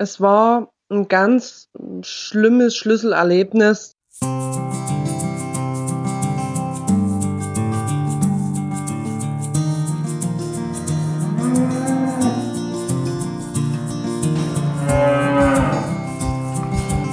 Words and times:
Es 0.00 0.20
war 0.20 0.70
ein 0.90 1.08
ganz 1.08 1.70
schlimmes 2.02 2.76
Schlüsselerlebnis. 2.76 3.96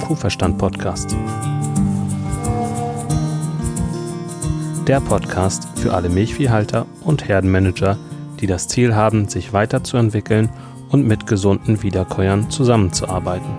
Kuhverstand 0.06 0.56
Podcast. 0.56 1.16
Der 4.86 5.00
Podcast 5.00 5.66
für 5.74 5.92
alle 5.92 6.08
Milchviehhalter 6.08 6.86
und 7.00 7.26
Herdenmanager, 7.26 7.98
die 8.38 8.46
das 8.46 8.68
Ziel 8.68 8.94
haben, 8.94 9.28
sich 9.28 9.52
weiterzuentwickeln 9.52 10.50
und 10.90 11.06
mit 11.06 11.26
gesunden 11.26 11.82
Wiederkäuern 11.82 12.50
zusammenzuarbeiten. 12.50 13.50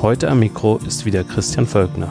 Heute 0.00 0.30
am 0.30 0.40
Mikro 0.40 0.78
ist 0.86 1.04
wieder 1.04 1.24
Christian 1.24 1.66
Völkner. 1.66 2.10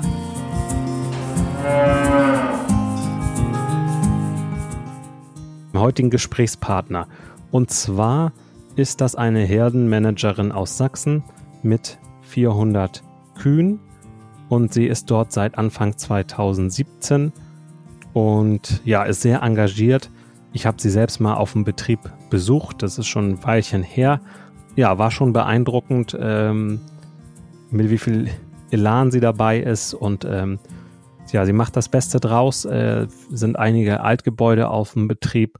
heutigen 5.79 6.09
Gesprächspartner. 6.09 7.07
Und 7.51 7.71
zwar 7.71 8.31
ist 8.75 9.01
das 9.01 9.15
eine 9.15 9.39
Herdenmanagerin 9.39 10.51
aus 10.51 10.77
Sachsen 10.77 11.23
mit 11.63 11.97
400 12.21 13.03
Kühen 13.35 13.79
und 14.49 14.73
sie 14.73 14.85
ist 14.85 15.09
dort 15.09 15.31
seit 15.31 15.57
Anfang 15.57 15.97
2017 15.97 17.31
und 18.13 18.81
ja, 18.85 19.03
ist 19.03 19.21
sehr 19.21 19.41
engagiert. 19.41 20.11
Ich 20.51 20.65
habe 20.65 20.81
sie 20.81 20.89
selbst 20.89 21.19
mal 21.19 21.35
auf 21.35 21.53
dem 21.53 21.63
Betrieb 21.63 21.99
besucht, 22.29 22.81
das 22.81 22.97
ist 22.97 23.07
schon 23.07 23.29
ein 23.29 23.43
Weilchen 23.43 23.83
her. 23.83 24.19
Ja, 24.75 24.97
war 24.97 25.11
schon 25.11 25.31
beeindruckend, 25.31 26.17
ähm, 26.19 26.81
mit 27.69 27.89
wie 27.89 27.97
viel 27.97 28.29
Elan 28.71 29.11
sie 29.11 29.19
dabei 29.19 29.59
ist 29.59 29.93
und 29.93 30.25
ähm, 30.25 30.59
ja, 31.31 31.45
sie 31.45 31.53
macht 31.53 31.75
das 31.75 31.89
Beste 31.89 32.19
draus, 32.19 32.65
äh, 32.65 33.07
sind 33.29 33.57
einige 33.57 34.01
Altgebäude 34.01 34.69
auf 34.69 34.93
dem 34.93 35.07
Betrieb 35.07 35.59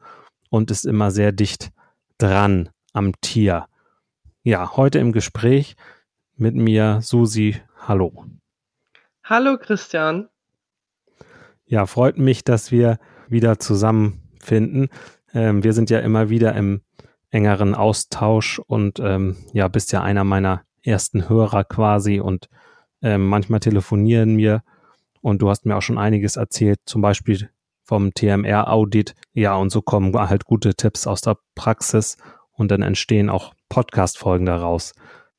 und 0.49 0.71
ist 0.71 0.85
immer 0.85 1.11
sehr 1.11 1.31
dicht 1.31 1.71
dran 2.17 2.69
am 2.93 3.13
Tier. 3.21 3.67
Ja, 4.41 4.75
heute 4.75 4.97
im 4.97 5.11
Gespräch 5.11 5.75
mit 6.35 6.55
mir 6.55 7.01
Susi. 7.01 7.57
Hallo. 7.87 8.25
Hallo 9.23 9.57
Christian. 9.59 10.29
Ja, 11.65 11.85
freut 11.85 12.17
mich, 12.17 12.43
dass 12.43 12.71
wir 12.71 12.97
wieder 13.27 13.59
zusammenfinden. 14.39 14.89
Ähm, 15.33 15.63
wir 15.63 15.73
sind 15.73 15.89
ja 15.89 15.99
immer 15.99 16.29
wieder 16.29 16.55
im 16.55 16.81
engeren 17.29 17.75
Austausch 17.75 18.59
und 18.59 18.99
ähm, 18.99 19.37
ja, 19.53 19.67
bist 19.67 19.91
ja 19.91 20.01
einer 20.01 20.23
meiner 20.23 20.63
ersten 20.81 21.29
Hörer 21.29 21.63
quasi 21.63 22.19
und 22.19 22.49
ähm, 23.01 23.27
manchmal 23.27 23.59
telefonieren 23.59 24.37
wir 24.37 24.63
und 25.21 25.41
du 25.41 25.49
hast 25.49 25.65
mir 25.65 25.77
auch 25.77 25.81
schon 25.81 25.97
einiges 25.97 26.37
erzählt, 26.37 26.79
zum 26.85 27.01
Beispiel 27.01 27.49
vom 27.83 28.13
TMR-Audit. 28.13 29.15
Ja, 29.33 29.55
und 29.55 29.69
so 29.71 29.81
kommen 29.81 30.13
halt 30.13 30.45
gute 30.45 30.75
Tipps 30.75 31.05
aus 31.07 31.21
der 31.21 31.37
Praxis 31.55 32.17
und 32.51 32.71
dann 32.71 32.81
entstehen 32.81 33.29
auch 33.29 33.53
Podcast-Folgen 33.67 34.45
daraus. 34.45 34.93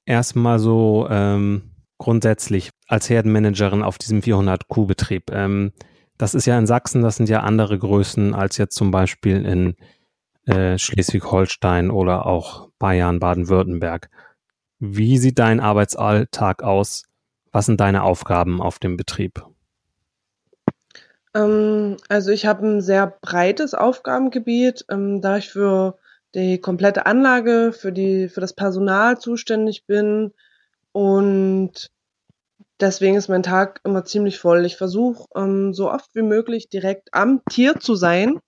Erstmal 0.05 0.59
so 0.59 1.09
ähm, 1.11 1.63
grundsätzlich 1.99 2.71
als 2.87 3.11
Herdenmanagerin 3.11 3.83
auf 3.83 3.99
diesem 3.99 4.21
400-Kuh-Betrieb. 4.21 5.31
Ähm, 5.33 5.73
das 6.21 6.35
ist 6.35 6.45
ja 6.45 6.59
in 6.59 6.67
Sachsen, 6.67 7.01
das 7.01 7.17
sind 7.17 7.31
ja 7.31 7.41
andere 7.41 7.79
Größen 7.79 8.35
als 8.35 8.59
jetzt 8.59 8.75
zum 8.77 8.91
Beispiel 8.91 9.47
in 9.47 9.75
äh, 10.47 10.77
Schleswig-Holstein 10.77 11.91
oder 11.91 12.27
auch 12.27 12.69
Bayern, 12.79 13.21
Baden-Württemberg. 13.21 14.11
Wie 14.79 15.17
sieht 15.17 15.39
dein 15.39 15.61
Arbeitsalltag 15.61 16.63
aus? 16.63 17.05
Was 17.53 17.65
sind 17.67 17.81
deine 17.81 18.03
Aufgaben 18.03 18.61
auf 18.61 18.79
dem 18.79 18.99
Betrieb? 18.99 19.47
Ähm, 21.35 21.97
also 22.11 22.33
ich 22.33 22.45
habe 22.45 22.67
ein 22.67 22.81
sehr 22.83 23.07
breites 23.07 23.73
Aufgabengebiet, 23.73 24.85
ähm, 24.91 25.23
da 25.23 25.39
ich 25.39 25.49
für 25.49 25.97
die 26.35 26.61
komplette 26.61 27.07
Anlage, 27.07 27.73
für 27.73 27.93
die, 27.93 28.29
für 28.29 28.43
das 28.43 28.53
Personal 28.53 29.19
zuständig 29.19 29.87
bin 29.87 30.35
und 30.93 31.91
deswegen 32.81 33.17
ist 33.17 33.29
mein 33.29 33.43
Tag 33.43 33.81
immer 33.85 34.05
ziemlich 34.05 34.39
voll. 34.39 34.65
Ich 34.65 34.77
versuche 34.77 35.25
ähm, 35.35 35.73
so 35.75 35.91
oft 35.91 36.15
wie 36.15 36.23
möglich 36.23 36.69
direkt 36.69 37.13
am 37.13 37.43
Tier 37.51 37.79
zu 37.79 37.95
sein, 37.95 38.41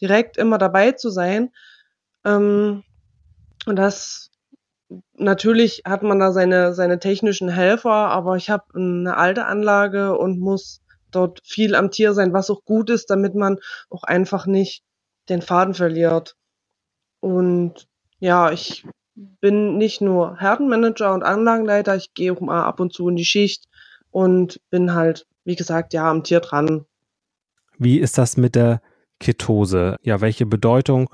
direkt 0.00 0.36
immer 0.36 0.58
dabei 0.58 0.92
zu 0.92 1.10
sein. 1.10 1.50
Ähm, 2.24 2.84
und 3.66 3.76
das 3.76 4.30
natürlich 5.14 5.82
hat 5.84 6.02
man 6.02 6.18
da 6.18 6.32
seine, 6.32 6.74
seine 6.74 6.98
technischen 6.98 7.48
Helfer, 7.48 7.90
aber 7.90 8.36
ich 8.36 8.50
habe 8.50 8.64
eine 8.74 9.16
alte 9.16 9.46
Anlage 9.46 10.18
und 10.18 10.40
muss 10.40 10.82
dort 11.10 11.40
viel 11.44 11.74
am 11.74 11.90
Tier 11.90 12.14
sein, 12.14 12.32
was 12.32 12.50
auch 12.50 12.64
gut 12.64 12.90
ist, 12.90 13.10
damit 13.10 13.34
man 13.34 13.58
auch 13.88 14.04
einfach 14.04 14.46
nicht 14.46 14.84
den 15.28 15.42
Faden 15.42 15.74
verliert. 15.74 16.36
Und 17.20 17.88
ja, 18.18 18.50
ich 18.50 18.84
bin 19.14 19.76
nicht 19.76 20.00
nur 20.00 20.38
Herdenmanager 20.38 21.12
und 21.12 21.22
Anlagenleiter, 21.22 21.96
ich 21.96 22.14
gehe 22.14 22.32
auch 22.32 22.40
mal 22.40 22.64
ab 22.64 22.80
und 22.80 22.92
zu 22.92 23.08
in 23.08 23.16
die 23.16 23.24
Schicht 23.24 23.66
und 24.10 24.60
bin 24.70 24.94
halt, 24.94 25.26
wie 25.44 25.56
gesagt, 25.56 25.92
ja, 25.92 26.10
am 26.10 26.24
Tier 26.24 26.40
dran. 26.40 26.84
Wie 27.78 27.98
ist 27.98 28.18
das 28.18 28.36
mit 28.36 28.54
der 28.54 28.82
Ketose? 29.18 29.96
Ja, 30.02 30.20
welche 30.20 30.46
Bedeutung 30.46 31.10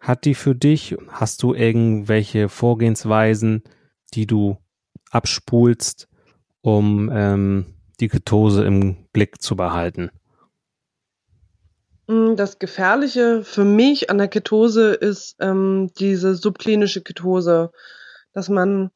hat 0.00 0.24
die 0.24 0.34
für 0.34 0.54
dich? 0.54 0.96
Hast 1.08 1.42
du 1.42 1.54
irgendwelche 1.54 2.48
Vorgehensweisen, 2.48 3.62
die 4.12 4.26
du 4.26 4.58
abspulst, 5.10 6.08
um 6.60 7.10
ähm, 7.12 7.66
die 8.00 8.08
Ketose 8.08 8.64
im 8.64 9.06
Blick 9.12 9.40
zu 9.40 9.56
behalten? 9.56 10.10
Mm, 12.06 12.36
das 12.36 12.58
Gefährliche 12.58 13.42
für 13.44 13.64
mich 13.64 14.10
an 14.10 14.18
der 14.18 14.28
Ketose 14.28 14.92
ist 14.92 15.36
ähm, 15.40 15.90
diese 15.98 16.34
subklinische 16.34 17.02
Ketose, 17.02 17.70
dass 18.32 18.48
man 18.48 18.90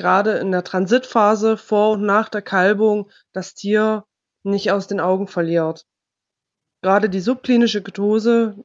gerade 0.00 0.38
in 0.38 0.50
der 0.50 0.64
Transitphase 0.64 1.58
vor 1.58 1.92
und 1.92 2.02
nach 2.06 2.30
der 2.30 2.40
Kalbung 2.40 3.10
das 3.34 3.54
Tier 3.54 4.06
nicht 4.42 4.72
aus 4.72 4.86
den 4.86 4.98
Augen 4.98 5.28
verliert. 5.28 5.84
Gerade 6.80 7.10
die 7.10 7.20
subklinische 7.20 7.82
Ketose 7.82 8.56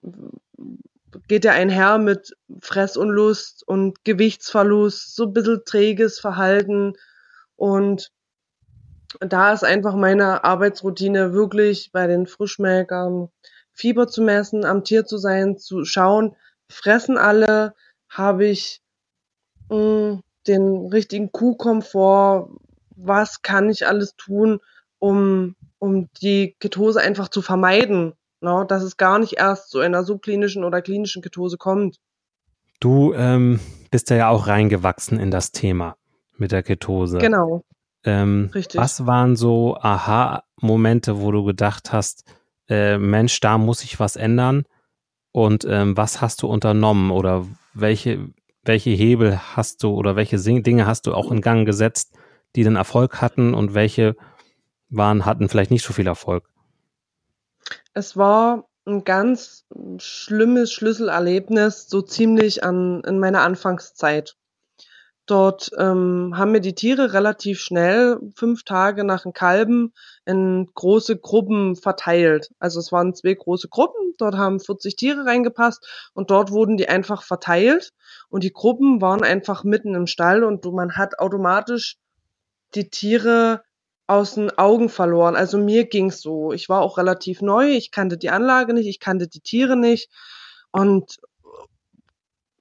geht 1.28 1.44
ja 1.44 1.52
einher 1.52 1.98
mit 1.98 2.38
Fressunlust 2.62 3.68
und 3.68 4.06
Gewichtsverlust, 4.06 5.14
so 5.14 5.26
ein 5.26 5.34
bisschen 5.34 5.64
träges 5.66 6.20
Verhalten 6.22 6.94
und 7.58 8.14
da 9.20 9.52
ist 9.52 9.66
einfach 9.66 9.96
meine 9.96 10.46
Arbeitsroutine 10.46 11.34
wirklich 11.34 11.92
bei 11.92 12.08
den 12.08 12.28
Frischmelkern 12.28 13.28
Fieber 13.74 14.08
zu 14.08 14.22
messen, 14.22 14.64
am 14.64 14.86
Tier 14.86 15.06
zu 15.06 15.18
sein, 15.18 15.58
zu 15.58 15.84
schauen, 15.84 16.38
fressen 16.70 17.18
alle, 17.18 17.74
habe 18.08 18.46
ich 18.46 18.82
mh, 19.70 19.76
hm, 19.76 20.24
den 20.48 20.88
richtigen 20.88 21.32
Kuhkomfort, 21.32 22.50
was 22.96 23.42
kann 23.42 23.70
ich 23.70 23.88
alles 23.88 24.16
tun, 24.16 24.60
um, 25.00 25.56
um 25.80 26.10
die 26.22 26.56
Ketose 26.60 27.02
einfach 27.02 27.30
zu 27.30 27.42
vermeiden, 27.42 28.14
ne? 28.42 28.66
dass 28.68 28.84
es 28.84 28.98
gar 28.98 29.20
nicht 29.20 29.34
erst 29.34 29.70
zu 29.70 29.80
einer 29.80 30.04
subklinischen 30.04 30.64
oder 30.64 30.82
klinischen 30.82 31.22
Ketose 31.22 31.58
kommt. 31.58 31.98
Du 32.80 33.14
ähm, 33.14 33.60
bist 33.92 34.10
ja 34.10 34.30
auch 34.30 34.48
reingewachsen 34.48 35.20
in 35.20 35.32
das 35.32 35.52
Thema 35.52 35.96
mit 36.38 36.52
der 36.52 36.64
Ketose. 36.64 37.18
Genau. 37.18 37.64
Ähm, 38.04 38.52
Richtig. 38.54 38.80
Was 38.80 39.06
waren 39.06 39.36
so 39.36 39.78
Aha-Momente, 39.78 41.22
wo 41.22 41.32
du 41.32 41.44
gedacht 41.44 41.92
hast, 41.92 42.24
äh, 42.70 42.98
Mensch, 42.98 43.40
da 43.40 43.58
muss 43.58 43.84
ich 43.84 44.00
was 44.00 44.16
ändern? 44.16 44.64
Und 45.32 45.66
ähm, 45.68 45.98
was 45.98 46.22
hast 46.22 46.44
du 46.44 46.48
unternommen 46.48 47.12
oder 47.12 47.46
welche, 47.74 48.30
welche 48.66 48.92
Hebel 48.92 49.40
hast 49.56 49.84
du 49.84 49.94
oder 49.94 50.16
welche 50.16 50.38
Dinge 50.38 50.86
hast 50.86 51.08
du 51.08 51.14
auch 51.14 51.32
in 51.32 51.42
Gang 51.42 51.66
gesetzt, 51.66 52.14
die 52.56 52.64
den 52.64 52.76
Erfolg 52.76 53.22
hatten 53.22 53.54
und 53.54 53.74
welche 53.74 54.16
waren, 54.90 55.26
hatten 55.26 55.50
vielleicht 55.50 55.72
nicht 55.72 55.86
so 55.86 55.94
viel 55.94 56.08
Erfolg? 56.08 56.50
Es 57.94 58.18
war 58.18 58.68
ein 58.86 59.04
ganz 59.04 59.66
schlimmes 59.98 60.72
Schlüsselerlebnis, 60.72 61.88
so 61.88 62.02
ziemlich 62.02 62.64
an, 62.64 63.02
in 63.06 63.20
meiner 63.20 63.42
Anfangszeit. 63.42 64.36
Dort 65.26 65.72
ähm, 65.80 66.34
haben 66.38 66.52
mir 66.52 66.62
die 66.62 66.76
Tiere 66.76 67.14
relativ 67.14 67.60
schnell, 67.60 68.20
fünf 68.36 68.64
Tage 68.64 69.04
nach 69.04 69.24
dem 69.24 69.34
Kalben, 69.34 69.92
in 70.26 70.70
große 70.76 71.18
Gruppen 71.18 71.76
verteilt. 71.76 72.52
Also 72.60 72.80
es 72.80 72.92
waren 72.92 73.16
zwei 73.16 73.34
große 73.34 73.68
Gruppen, 73.70 74.14
dort 74.20 74.36
haben 74.36 74.60
40 74.60 74.96
Tiere 74.96 75.26
reingepasst 75.26 76.12
und 76.14 76.30
dort 76.30 76.52
wurden 76.52 76.78
die 76.78 76.90
einfach 76.90 77.24
verteilt 77.24 77.92
und 78.30 78.44
die 78.44 78.54
Gruppen 78.54 79.02
waren 79.02 79.24
einfach 79.24 79.64
mitten 79.64 79.96
im 79.96 80.06
Stall 80.06 80.44
und 80.44 80.64
man 80.66 80.96
hat 80.96 81.18
automatisch 81.18 81.98
die 82.76 82.90
Tiere 82.90 83.64
aus 84.08 84.36
den 84.36 84.56
Augen 84.58 84.90
verloren. 84.90 85.36
Also 85.36 85.58
mir 85.58 85.86
ging's 85.86 86.22
so. 86.22 86.52
Ich 86.52 86.70
war 86.70 86.82
auch 86.82 87.00
relativ 87.00 87.42
neu, 87.42 87.72
ich 87.72 87.90
kannte 87.90 88.18
die 88.18 88.30
Anlage 88.30 88.76
nicht, 88.76 88.88
ich 88.88 89.00
kannte 89.00 89.28
die 89.28 89.42
Tiere 89.42 89.76
nicht 89.76 90.12
und 90.72 91.18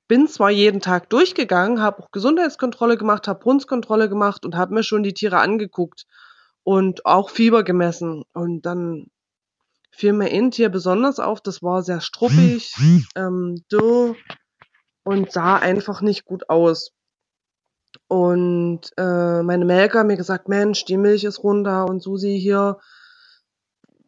bin 0.08 0.28
zwar 0.28 0.50
jeden 0.50 0.80
Tag 0.80 1.08
durchgegangen, 1.10 1.80
habe 1.80 2.02
auch 2.02 2.10
Gesundheitskontrolle 2.10 2.96
gemacht, 2.96 3.26
habe 3.28 3.40
Brunstkontrolle 3.40 4.08
gemacht 4.08 4.44
und 4.44 4.56
habe 4.56 4.74
mir 4.74 4.82
schon 4.82 5.02
die 5.02 5.14
Tiere 5.14 5.38
angeguckt 5.38 6.06
und 6.62 7.06
auch 7.06 7.30
Fieber 7.30 7.64
gemessen. 7.64 8.24
Und 8.32 8.62
dann 8.62 9.06
fiel 9.90 10.12
mir 10.12 10.30
ein 10.30 10.50
Tier 10.50 10.68
besonders 10.68 11.20
auf, 11.20 11.40
das 11.40 11.62
war 11.62 11.82
sehr 11.82 12.00
struppig, 12.00 12.74
ähm, 13.16 13.62
dürr 13.70 14.16
und 15.04 15.32
sah 15.32 15.56
einfach 15.56 16.00
nicht 16.00 16.24
gut 16.24 16.48
aus. 16.48 16.92
Und 18.08 18.80
äh, 18.96 19.42
meine 19.42 19.64
Melker 19.64 20.00
hat 20.00 20.06
mir 20.06 20.16
gesagt, 20.16 20.48
Mensch, 20.48 20.84
die 20.84 20.96
Milch 20.96 21.24
ist 21.24 21.42
runter 21.42 21.86
und 21.86 22.02
Susi 22.02 22.38
hier, 22.40 22.78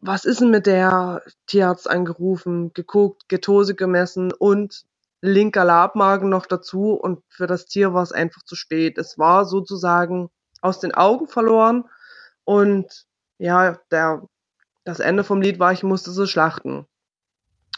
was 0.01 0.25
ist 0.25 0.41
denn 0.41 0.51
mit 0.51 0.67
der? 0.67 1.23
Tierarzt 1.47 1.89
angerufen, 1.89 2.73
geguckt, 2.73 3.29
Ketose 3.29 3.73
gemessen 3.73 4.31
und 4.31 4.85
linker 5.21 5.65
Labmagen 5.65 6.29
noch 6.29 6.45
dazu 6.45 6.93
und 6.93 7.23
für 7.29 7.47
das 7.47 7.65
Tier 7.65 7.93
war 7.93 8.03
es 8.03 8.11
einfach 8.11 8.43
zu 8.43 8.55
spät. 8.55 8.97
Es 8.97 9.17
war 9.17 9.45
sozusagen 9.45 10.29
aus 10.61 10.79
den 10.79 10.93
Augen 10.93 11.27
verloren 11.27 11.85
und 12.43 13.05
ja, 13.37 13.77
der, 13.91 14.23
das 14.83 14.99
Ende 14.99 15.23
vom 15.23 15.41
Lied 15.41 15.59
war, 15.59 15.71
ich 15.71 15.83
musste 15.83 16.11
sie 16.11 16.27
schlachten. 16.27 16.87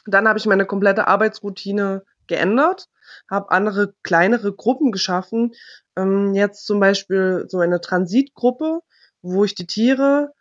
Dann 0.06 0.28
habe 0.28 0.40
ich 0.40 0.46
meine 0.46 0.66
komplette 0.66 1.08
Arbeitsroutine 1.08 2.04
geändert, 2.28 2.88
habe 3.30 3.52
andere 3.52 3.94
kleinere 4.04 4.54
Gruppen 4.54 4.92
geschaffen. 4.92 5.54
Ähm, 5.96 6.34
jetzt 6.34 6.66
zum 6.66 6.80
Beispiel 6.80 7.46
so 7.48 7.60
eine 7.60 7.82
Transitgruppe, 7.82 8.80
wo 9.22 9.44
ich 9.44 9.56
die 9.56 9.68
Tiere 9.68 10.34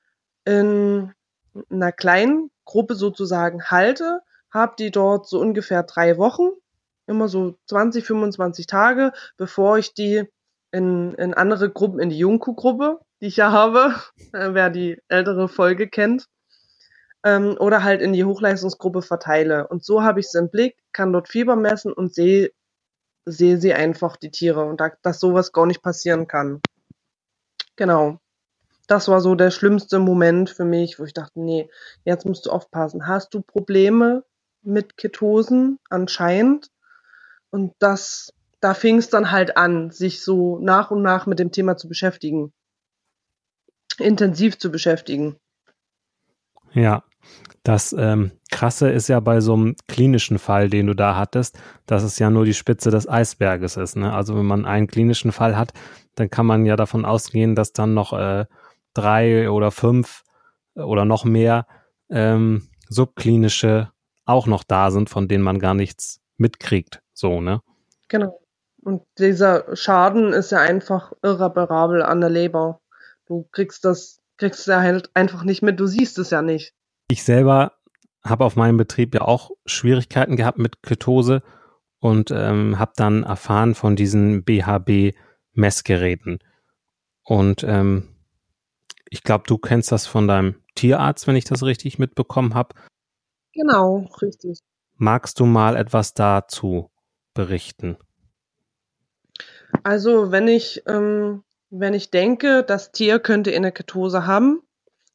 in 0.45 1.13
einer 1.71 1.93
kleinen 1.93 2.51
Gruppe 2.65 2.95
sozusagen 2.95 3.65
halte, 3.65 4.21
habe 4.53 4.75
die 4.79 4.91
dort 4.91 5.29
so 5.29 5.41
ungefähr 5.41 5.83
drei 5.83 6.19
Wochen 6.19 6.51
immer 7.09 7.29
so 7.29 7.57
20, 7.67 8.05
25 8.05 8.67
Tage, 8.67 9.13
bevor 9.37 9.79
ich 9.79 9.95
die 9.95 10.25
in, 10.71 11.15
in 11.15 11.35
andere 11.35 11.71
Gruppen, 11.71 12.01
in 12.01 12.11
die 12.11 12.19
Junku-Gruppe, 12.19 13.01
die 13.21 13.27
ich 13.27 13.37
ja 13.37 13.53
habe, 13.53 13.95
äh, 14.33 14.51
wer 14.53 14.71
die 14.71 15.01
ältere 15.09 15.49
Folge 15.49 15.89
kennt, 15.89 16.27
ähm, 17.25 17.57
oder 17.59 17.83
halt 17.83 18.03
in 18.03 18.13
die 18.13 18.25
Hochleistungsgruppe 18.25 19.03
verteile. 19.03 19.67
Und 19.69 19.85
so 19.85 20.03
habe 20.03 20.21
ich 20.21 20.29
sie 20.29 20.39
im 20.39 20.51
Blick, 20.51 20.77
kann 20.93 21.13
dort 21.13 21.29
Fieber 21.29 21.57
messen 21.57 21.93
und 21.93 22.15
sehe 22.15 22.51
sehe 23.31 23.59
sie 23.59 23.75
einfach, 23.75 24.17
die 24.17 24.31
Tiere, 24.31 24.65
und 24.65 24.81
da, 24.81 24.91
dass 25.03 25.21
sowas 25.21 25.53
gar 25.53 25.67
nicht 25.67 25.83
passieren 25.83 26.27
kann. 26.27 26.61
Genau. 27.77 28.19
Das 28.87 29.09
war 29.09 29.21
so 29.21 29.35
der 29.35 29.51
schlimmste 29.51 29.99
Moment 29.99 30.49
für 30.51 30.65
mich, 30.65 30.99
wo 30.99 31.05
ich 31.05 31.13
dachte, 31.13 31.41
nee, 31.41 31.69
jetzt 32.05 32.25
musst 32.25 32.47
du 32.47 32.51
aufpassen. 32.51 33.07
Hast 33.07 33.35
du 33.35 33.43
Probleme 33.43 34.25
mit 34.63 34.97
Ketosen 34.97 35.79
anscheinend? 35.91 36.71
Und 37.51 37.73
das, 37.79 38.33
da 38.61 38.75
fing 38.75 38.99
es 38.99 39.11
dann 39.11 39.31
halt 39.31 39.57
an, 39.57 39.91
sich 39.91 40.23
so 40.23 40.59
nach 40.59 40.91
und 40.91 41.03
nach 41.03 41.27
mit 41.27 41.39
dem 41.39 41.53
Thema 41.53 41.77
zu 41.77 41.89
beschäftigen. 41.89 42.53
Intensiv 43.99 44.59
zu 44.59 44.71
beschäftigen. 44.71 45.37
Ja, 46.73 47.03
das 47.63 47.93
ähm, 47.93 48.33
Krasse 48.51 48.91
ist 48.91 49.09
ja 49.09 49.21
bei 49.21 49.41
so 49.41 49.55
einem 49.55 49.77
klinischen 49.89 50.39
Fall, 50.39 50.71
den 50.71 50.87
du 50.87 50.95
da 50.95 51.17
hattest, 51.17 51.59
dass 51.87 52.03
es 52.03 52.19
ja 52.19 52.31
nur 52.31 52.45
die 52.45 52.55
Spitze 52.55 52.91
des 52.91 53.09
Eisberges 53.09 53.77
ist. 53.77 53.97
Ne? 53.97 54.13
Also 54.13 54.37
wenn 54.37 54.47
man 54.47 54.65
einen 54.65 54.87
klinischen 54.87 55.33
Fall 55.33 55.57
hat, 55.57 55.73
dann 56.15 56.31
kann 56.31 56.47
man 56.47 56.67
ja 56.67 56.77
davon 56.77 57.05
ausgehen, 57.05 57.55
dass 57.55 57.73
dann 57.73 57.95
noch 57.95 58.13
äh, 58.13 58.47
drei 58.95 59.51
oder 59.51 59.71
fünf 59.71 60.23
oder 60.75 61.05
noch 61.05 61.25
mehr 61.25 61.67
ähm, 62.11 62.69
subklinische 62.89 63.91
auch 64.25 64.47
noch 64.47 64.65
da 64.65 64.91
sind, 64.91 65.11
von 65.11 65.29
denen 65.29 65.45
man 65.45 65.59
gar 65.59 65.75
nichts 65.75 66.21
mitkriegt. 66.37 67.03
So, 67.19 67.41
ne? 67.41 67.61
Genau. 68.07 68.41
Und 68.81 69.03
dieser 69.19 69.75
Schaden 69.75 70.33
ist 70.33 70.53
ja 70.53 70.61
einfach 70.61 71.13
irreparabel 71.21 72.01
an 72.01 72.21
der 72.21 72.31
Leber. 72.31 72.81
Du 73.27 73.49
kriegst 73.51 73.85
das, 73.85 74.21
kriegst 74.37 74.69
ja 74.69 74.81
halt 74.81 75.11
einfach 75.15 75.43
nicht 75.43 75.63
mit, 75.63 75.81
du 75.81 75.87
siehst 75.87 76.17
es 76.19 76.31
ja 76.31 76.43
nicht. 76.43 76.75
Ich 77.11 77.25
selber 77.25 77.73
habe 78.23 78.45
auf 78.45 78.55
meinem 78.55 78.77
Betrieb 78.77 79.17
ja 79.17 79.23
auch 79.23 79.51
Schwierigkeiten 79.67 80.37
gehabt 80.37 80.59
mit 80.59 80.81
Ketose 80.85 81.43
und 81.99 82.31
ähm, 82.31 82.79
habe 82.79 82.93
dann 82.95 83.25
erfahren 83.25 83.75
von 83.75 83.97
diesen 83.97 84.45
BHB-Messgeräten. 84.45 86.39
Und 87.25 87.65
ähm, 87.65 88.15
ich 89.11 89.25
glaube, 89.25 89.43
du 89.49 89.59
kennst 89.59 89.91
das 89.91 90.07
von 90.07 90.29
deinem 90.29 90.63
Tierarzt, 90.77 91.27
wenn 91.27 91.35
ich 91.35 91.47
das 91.47 91.65
richtig 91.65 91.99
mitbekommen 91.99 92.55
habe. 92.55 92.77
Genau, 93.55 94.09
richtig. 94.23 94.61
Magst 94.95 95.41
du 95.41 95.47
mal 95.47 95.75
etwas 95.75 96.15
dazu 96.15 96.93
berichten? 97.39 97.97
Also 99.85 100.33
wenn 100.33 100.49
ich, 100.49 100.83
ähm, 100.89 101.45
wenn 101.71 101.95
ich 101.95 102.11
denke, 102.11 102.65
das 102.65 102.91
Tier 102.91 103.21
könnte 103.21 103.55
eine 103.55 103.71
Ketose 103.71 104.27
haben, 104.27 104.61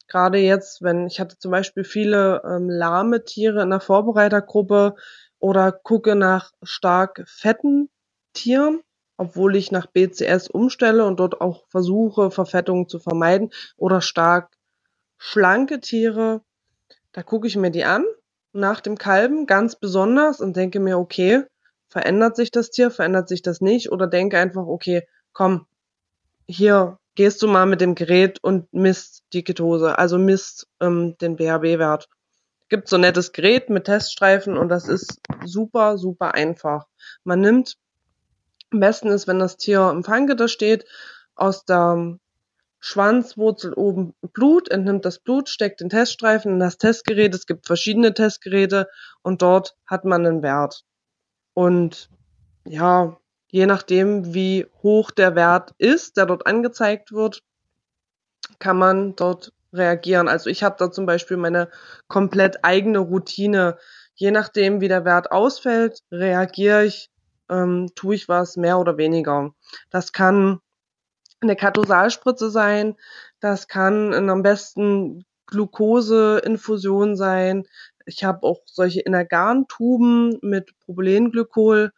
gerade 0.08 0.38
jetzt, 0.38 0.80
wenn 0.80 1.06
ich 1.06 1.20
hatte 1.20 1.38
zum 1.38 1.50
Beispiel 1.50 1.84
viele 1.84 2.40
ähm, 2.46 2.70
lahme 2.70 3.24
Tiere 3.24 3.62
in 3.62 3.68
der 3.68 3.80
Vorbereitergruppe 3.80 4.94
oder 5.38 5.70
gucke 5.70 6.14
nach 6.14 6.52
stark 6.62 7.24
fetten 7.26 7.90
Tieren, 8.32 8.80
obwohl 9.18 9.54
ich 9.54 9.70
nach 9.70 9.86
BCS 9.86 10.48
umstelle 10.48 11.04
und 11.04 11.20
dort 11.20 11.42
auch 11.42 11.66
versuche, 11.68 12.30
Verfettungen 12.30 12.88
zu 12.88 13.00
vermeiden 13.00 13.50
oder 13.76 14.00
stark 14.00 14.56
schlanke 15.18 15.78
Tiere, 15.80 16.40
da 17.12 17.22
gucke 17.22 17.46
ich 17.48 17.56
mir 17.56 17.70
die 17.70 17.84
an 17.84 18.06
nach 18.54 18.80
dem 18.80 18.96
Kalben 18.96 19.44
ganz 19.46 19.76
besonders 19.76 20.40
und 20.40 20.56
denke 20.56 20.80
mir, 20.80 20.98
okay, 20.98 21.44
verändert 21.94 22.34
sich 22.34 22.50
das 22.50 22.70
Tier, 22.70 22.90
verändert 22.90 23.28
sich 23.28 23.40
das 23.40 23.60
nicht 23.60 23.92
oder 23.92 24.08
denke 24.08 24.36
einfach, 24.36 24.66
okay, 24.66 25.06
komm, 25.32 25.64
hier 26.48 26.98
gehst 27.14 27.40
du 27.40 27.46
mal 27.46 27.66
mit 27.66 27.80
dem 27.80 27.94
Gerät 27.94 28.42
und 28.42 28.66
misst 28.72 29.22
die 29.32 29.44
Ketose, 29.44 29.96
also 29.96 30.18
misst 30.18 30.66
ähm, 30.80 31.16
den 31.18 31.36
BHB-Wert. 31.36 32.08
Gibt 32.68 32.88
so 32.88 32.96
ein 32.96 33.02
nettes 33.02 33.30
Gerät 33.30 33.70
mit 33.70 33.84
Teststreifen 33.84 34.58
und 34.58 34.70
das 34.70 34.88
ist 34.88 35.20
super, 35.44 35.96
super 35.96 36.34
einfach. 36.34 36.86
Man 37.22 37.40
nimmt, 37.40 37.76
am 38.72 38.80
besten 38.80 39.06
ist, 39.10 39.28
wenn 39.28 39.38
das 39.38 39.56
Tier 39.56 39.88
im 39.90 40.02
Fanggitter 40.02 40.48
steht, 40.48 40.86
aus 41.36 41.64
der 41.64 42.18
Schwanzwurzel 42.80 43.72
oben 43.72 44.14
Blut, 44.32 44.68
entnimmt 44.68 45.04
das 45.04 45.20
Blut, 45.20 45.48
steckt 45.48 45.80
den 45.80 45.90
Teststreifen 45.90 46.54
in 46.54 46.58
das 46.58 46.76
Testgerät. 46.76 47.36
Es 47.36 47.46
gibt 47.46 47.68
verschiedene 47.68 48.14
Testgeräte 48.14 48.88
und 49.22 49.42
dort 49.42 49.76
hat 49.86 50.04
man 50.04 50.26
einen 50.26 50.42
Wert. 50.42 50.84
Und 51.54 52.10
ja, 52.64 53.16
je 53.48 53.66
nachdem, 53.66 54.34
wie 54.34 54.66
hoch 54.82 55.10
der 55.10 55.34
Wert 55.34 55.72
ist, 55.78 56.16
der 56.16 56.26
dort 56.26 56.46
angezeigt 56.46 57.12
wird, 57.12 57.42
kann 58.58 58.78
man 58.78 59.16
dort 59.16 59.52
reagieren. 59.72 60.28
Also 60.28 60.50
ich 60.50 60.62
habe 60.62 60.76
da 60.78 60.90
zum 60.90 61.06
Beispiel 61.06 61.36
meine 61.36 61.68
komplett 62.08 62.64
eigene 62.64 62.98
Routine. 62.98 63.78
Je 64.14 64.30
nachdem, 64.30 64.80
wie 64.80 64.88
der 64.88 65.04
Wert 65.04 65.32
ausfällt, 65.32 66.00
reagiere 66.10 66.84
ich, 66.84 67.10
ähm, 67.50 67.90
tue 67.94 68.14
ich 68.14 68.28
was 68.28 68.56
mehr 68.56 68.78
oder 68.78 68.96
weniger. 68.96 69.52
Das 69.90 70.12
kann 70.12 70.60
eine 71.40 71.56
Katosalspritze 71.56 72.50
sein, 72.50 72.96
das 73.40 73.68
kann 73.68 74.30
am 74.30 74.42
besten 74.42 75.24
Glukoseinfusion 75.46 77.16
sein, 77.16 77.64
ich 78.06 78.24
habe 78.24 78.46
auch 78.46 78.60
solche 78.66 79.00
Energan-Tuben 79.00 80.38
mit 80.42 80.78
Propylenglykol. 80.80 81.92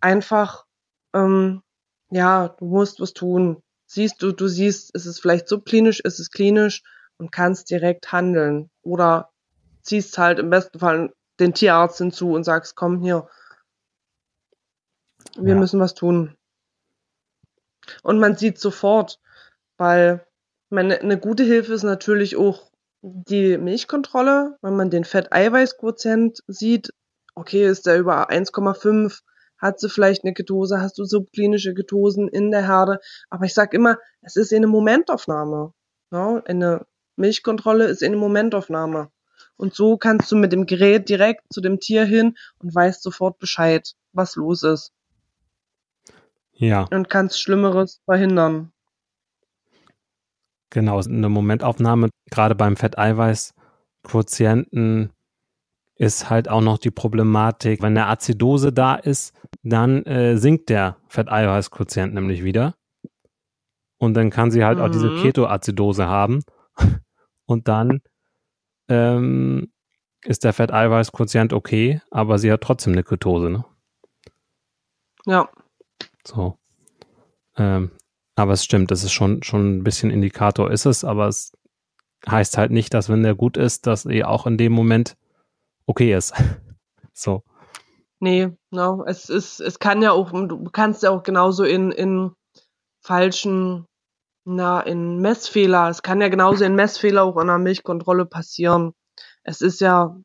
Einfach, 0.00 0.66
ähm, 1.14 1.62
ja, 2.10 2.48
du 2.48 2.66
musst 2.66 3.00
was 3.00 3.12
tun. 3.12 3.62
Siehst 3.86 4.22
du, 4.22 4.32
du 4.32 4.48
siehst, 4.48 4.94
ist 4.94 5.06
es 5.06 5.20
vielleicht 5.20 5.48
subklinisch, 5.48 6.00
ist 6.00 6.18
es 6.18 6.30
klinisch 6.30 6.82
und 7.18 7.32
kannst 7.32 7.70
direkt 7.70 8.12
handeln. 8.12 8.70
Oder 8.82 9.30
ziehst 9.82 10.18
halt 10.18 10.38
im 10.38 10.50
besten 10.50 10.78
Fall 10.78 11.12
den 11.40 11.54
Tierarzt 11.54 11.98
hinzu 11.98 12.32
und 12.32 12.44
sagst, 12.44 12.76
komm 12.76 13.00
hier, 13.00 13.28
wir 15.36 15.54
ja. 15.54 15.58
müssen 15.58 15.80
was 15.80 15.94
tun. 15.94 16.36
Und 18.02 18.18
man 18.18 18.36
sieht 18.36 18.58
sofort, 18.58 19.20
weil 19.76 20.26
meine, 20.70 21.00
eine 21.00 21.18
gute 21.18 21.44
Hilfe 21.44 21.74
ist 21.74 21.82
natürlich 21.82 22.36
auch 22.36 22.70
die 23.06 23.58
Milchkontrolle, 23.58 24.56
wenn 24.62 24.76
man 24.76 24.88
den 24.88 25.04
Fett-Eiweiß-Quotient 25.04 26.42
sieht, 26.46 26.90
okay, 27.34 27.66
ist 27.66 27.86
der 27.86 27.98
über 27.98 28.30
1,5, 28.30 29.20
hat 29.58 29.78
sie 29.78 29.90
vielleicht 29.90 30.24
eine 30.24 30.32
Ketose, 30.32 30.80
hast 30.80 30.96
du 30.98 31.04
subklinische 31.04 31.74
Ketosen 31.74 32.28
in 32.28 32.50
der 32.50 32.66
Herde. 32.66 33.00
Aber 33.28 33.44
ich 33.44 33.54
sag 33.54 33.74
immer, 33.74 33.98
es 34.22 34.36
ist 34.36 34.52
eine 34.52 34.66
Momentaufnahme. 34.66 35.72
Ja, 36.10 36.42
eine 36.46 36.86
Milchkontrolle 37.16 37.86
ist 37.86 38.02
eine 38.02 38.16
Momentaufnahme. 38.16 39.10
Und 39.56 39.74
so 39.74 39.96
kannst 39.96 40.32
du 40.32 40.36
mit 40.36 40.52
dem 40.52 40.66
Gerät 40.66 41.08
direkt 41.08 41.52
zu 41.52 41.60
dem 41.60 41.80
Tier 41.80 42.04
hin 42.04 42.36
und 42.58 42.74
weißt 42.74 43.02
sofort 43.02 43.38
Bescheid, 43.38 43.94
was 44.12 44.36
los 44.36 44.62
ist. 44.62 44.92
Ja. 46.52 46.86
Und 46.90 47.10
kannst 47.10 47.40
Schlimmeres 47.40 48.00
verhindern. 48.04 48.72
Genau, 50.74 51.00
eine 51.00 51.28
Momentaufnahme, 51.28 52.10
gerade 52.32 52.56
beim 52.56 52.76
Fetteiweiß-Quotienten 52.76 55.12
ist 55.94 56.28
halt 56.28 56.48
auch 56.48 56.62
noch 56.62 56.78
die 56.78 56.90
Problematik, 56.90 57.80
wenn 57.80 57.96
eine 57.96 58.08
Azidose 58.08 58.72
da 58.72 58.96
ist, 58.96 59.32
dann 59.62 60.04
äh, 60.04 60.36
sinkt 60.36 60.70
der 60.70 60.96
Fetteiweißquotient 61.06 62.12
nämlich 62.12 62.42
wieder. 62.42 62.74
Und 63.98 64.14
dann 64.14 64.30
kann 64.30 64.50
sie 64.50 64.64
halt 64.64 64.78
mhm. 64.78 64.84
auch 64.84 64.90
diese 64.90 65.10
mhm. 65.10 65.22
Ketoazidose 65.22 66.08
haben. 66.08 66.42
Und 67.46 67.68
dann 67.68 68.00
ähm, 68.88 69.70
ist 70.24 70.42
der 70.42 70.54
Fetteiweißquotient 70.54 71.52
okay, 71.52 72.00
aber 72.10 72.38
sie 72.38 72.50
hat 72.50 72.62
trotzdem 72.62 72.94
eine 72.94 73.04
Ketose, 73.04 73.48
ne? 73.48 73.64
Ja. 75.24 75.48
So. 76.26 76.58
Ähm, 77.56 77.92
aber 78.36 78.52
es 78.52 78.64
stimmt, 78.64 78.90
das 78.90 79.04
ist 79.04 79.12
schon, 79.12 79.42
schon 79.42 79.78
ein 79.78 79.84
bisschen 79.84 80.10
Indikator 80.10 80.70
ist 80.70 80.86
es, 80.86 81.04
aber 81.04 81.28
es 81.28 81.52
heißt 82.28 82.56
halt 82.56 82.70
nicht, 82.70 82.94
dass 82.94 83.08
wenn 83.08 83.22
der 83.22 83.34
gut 83.34 83.56
ist, 83.56 83.86
dass 83.86 84.06
er 84.06 84.28
auch 84.28 84.46
in 84.46 84.58
dem 84.58 84.72
Moment 84.72 85.16
okay 85.86 86.14
ist. 86.14 86.32
so. 87.12 87.42
Nee, 88.20 88.50
no, 88.70 89.04
es 89.06 89.28
ist, 89.28 89.60
es 89.60 89.78
kann 89.78 90.02
ja 90.02 90.12
auch, 90.12 90.30
du 90.32 90.64
kannst 90.70 91.02
ja 91.02 91.10
auch 91.10 91.22
genauso 91.22 91.64
in, 91.64 91.90
in 91.92 92.32
falschen, 93.02 93.86
na, 94.44 94.80
in 94.80 95.18
Messfehler, 95.20 95.88
es 95.88 96.02
kann 96.02 96.20
ja 96.20 96.28
genauso 96.28 96.64
in 96.64 96.74
Messfehler 96.74 97.24
auch 97.24 97.36
in 97.36 97.42
einer 97.42 97.58
Milchkontrolle 97.58 98.24
passieren. 98.24 98.94
Es 99.42 99.60
ist 99.60 99.80
ja, 99.80 100.16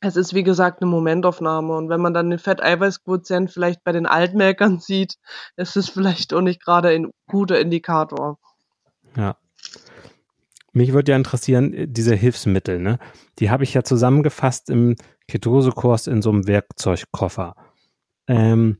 es 0.00 0.16
ist 0.16 0.34
wie 0.34 0.42
gesagt 0.42 0.80
eine 0.80 0.90
Momentaufnahme 0.90 1.74
und 1.74 1.88
wenn 1.88 2.00
man 2.00 2.14
dann 2.14 2.30
den 2.30 2.38
Fetteiweißquotient 2.38 3.50
vielleicht 3.50 3.82
bei 3.84 3.92
den 3.92 4.06
Altmelkern 4.06 4.78
sieht, 4.80 5.16
ist 5.56 5.76
es 5.76 5.88
vielleicht 5.88 6.32
auch 6.34 6.40
nicht 6.40 6.62
gerade 6.62 6.88
ein 6.88 7.10
guter 7.26 7.60
Indikator. 7.60 8.38
Ja. 9.16 9.36
Mich 10.72 10.92
würde 10.92 11.12
ja 11.12 11.16
interessieren, 11.16 11.72
äh, 11.72 11.88
diese 11.88 12.14
Hilfsmittel, 12.14 12.78
ne? 12.78 12.98
Die 13.38 13.50
habe 13.50 13.64
ich 13.64 13.74
ja 13.74 13.82
zusammengefasst 13.82 14.70
im 14.70 14.96
Ketosekurs 15.26 16.06
in 16.06 16.22
so 16.22 16.30
einem 16.30 16.46
Werkzeugkoffer. 16.46 17.54
Ähm, 18.26 18.78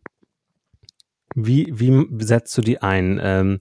wie, 1.35 1.69
wie 1.73 2.25
setzt 2.25 2.57
du 2.57 2.63
die 2.63 2.83
ein? 2.83 3.19
Ähm, 3.23 3.61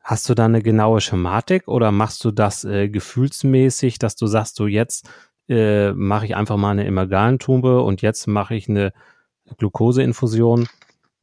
hast 0.00 0.28
du 0.28 0.34
da 0.34 0.44
eine 0.44 0.62
genaue 0.62 1.00
Schematik 1.00 1.68
oder 1.68 1.90
machst 1.90 2.24
du 2.24 2.30
das 2.30 2.64
äh, 2.64 2.88
gefühlsmäßig, 2.88 3.98
dass 3.98 4.16
du 4.16 4.26
sagst, 4.26 4.56
so 4.56 4.66
jetzt 4.66 5.08
äh, 5.48 5.92
mache 5.92 6.26
ich 6.26 6.36
einfach 6.36 6.56
mal 6.56 6.70
eine 6.70 6.86
Emergalentube 6.86 7.82
und 7.82 8.02
jetzt 8.02 8.26
mache 8.26 8.54
ich 8.54 8.68
eine 8.68 8.92
Glukoseinfusion? 9.58 10.68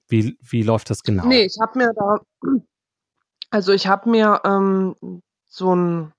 Wie, 0.07 0.37
wie 0.41 0.63
läuft 0.63 0.89
das 0.89 1.03
genau? 1.03 1.25
Nee, 1.25 1.45
ich 1.45 1.57
habe 1.61 1.77
mir 1.77 1.93
da, 1.93 2.17
also 3.49 3.71
ich 3.71 3.87
habe 3.87 4.09
mir 4.09 4.41
ähm, 4.43 4.95
so 5.47 5.75
ein 5.75 6.13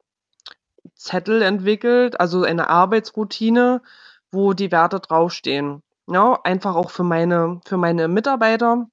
Zettel 0.94 1.42
entwickelt, 1.42 2.20
also 2.20 2.44
eine 2.44 2.68
Arbeitsroutine, 2.68 3.82
wo 4.30 4.52
die 4.52 4.72
Werte 4.72 5.00
draufstehen. 5.00 5.82
Ja, 6.08 6.38
einfach 6.42 6.74
auch 6.74 6.90
für 6.90 7.04
meine, 7.04 7.60
für 7.64 7.76
meine 7.76 8.08
Mitarbeiter. 8.08 8.86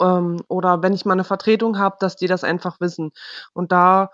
Ähm, 0.00 0.42
oder 0.48 0.82
wenn 0.82 0.92
ich 0.92 1.04
mal 1.04 1.14
eine 1.14 1.24
Vertretung 1.24 1.78
habe, 1.78 1.96
dass 2.00 2.16
die 2.16 2.26
das 2.26 2.44
einfach 2.44 2.80
wissen. 2.80 3.12
Und 3.52 3.72
da 3.72 4.10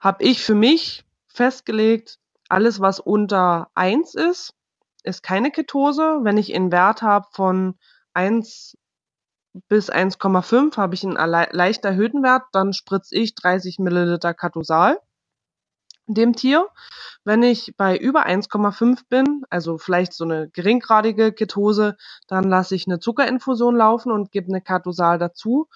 habe 0.00 0.24
ich 0.24 0.42
für 0.42 0.54
mich 0.54 1.04
festgelegt, 1.28 2.18
alles, 2.48 2.80
was 2.80 3.00
unter 3.00 3.68
1 3.74 4.14
ist, 4.14 4.54
ist 5.02 5.22
keine 5.22 5.50
Ketose. 5.50 6.20
Wenn 6.22 6.36
ich 6.36 6.54
einen 6.54 6.72
Wert 6.72 7.02
habe 7.02 7.26
von 7.32 7.78
1 8.14 8.76
bis 9.68 9.90
1,5, 9.90 10.76
habe 10.76 10.94
ich 10.94 11.04
einen 11.04 11.16
leicht 11.16 11.84
erhöhten 11.84 12.22
Wert, 12.22 12.44
dann 12.52 12.72
spritze 12.72 13.16
ich 13.16 13.34
30 13.34 13.78
Milliliter 13.78 14.34
Katosal 14.34 14.98
dem 16.06 16.34
Tier. 16.34 16.68
Wenn 17.24 17.42
ich 17.42 17.74
bei 17.76 17.96
über 17.96 18.26
1,5 18.26 19.00
bin, 19.08 19.42
also 19.50 19.78
vielleicht 19.78 20.12
so 20.12 20.24
eine 20.24 20.48
geringgradige 20.48 21.32
Ketose, 21.32 21.96
dann 22.28 22.44
lasse 22.44 22.74
ich 22.74 22.86
eine 22.86 23.00
Zuckerinfusion 23.00 23.76
laufen 23.76 24.12
und 24.12 24.30
gebe 24.30 24.48
eine 24.48 24.60
Katosal 24.60 25.18
dazu. 25.18 25.68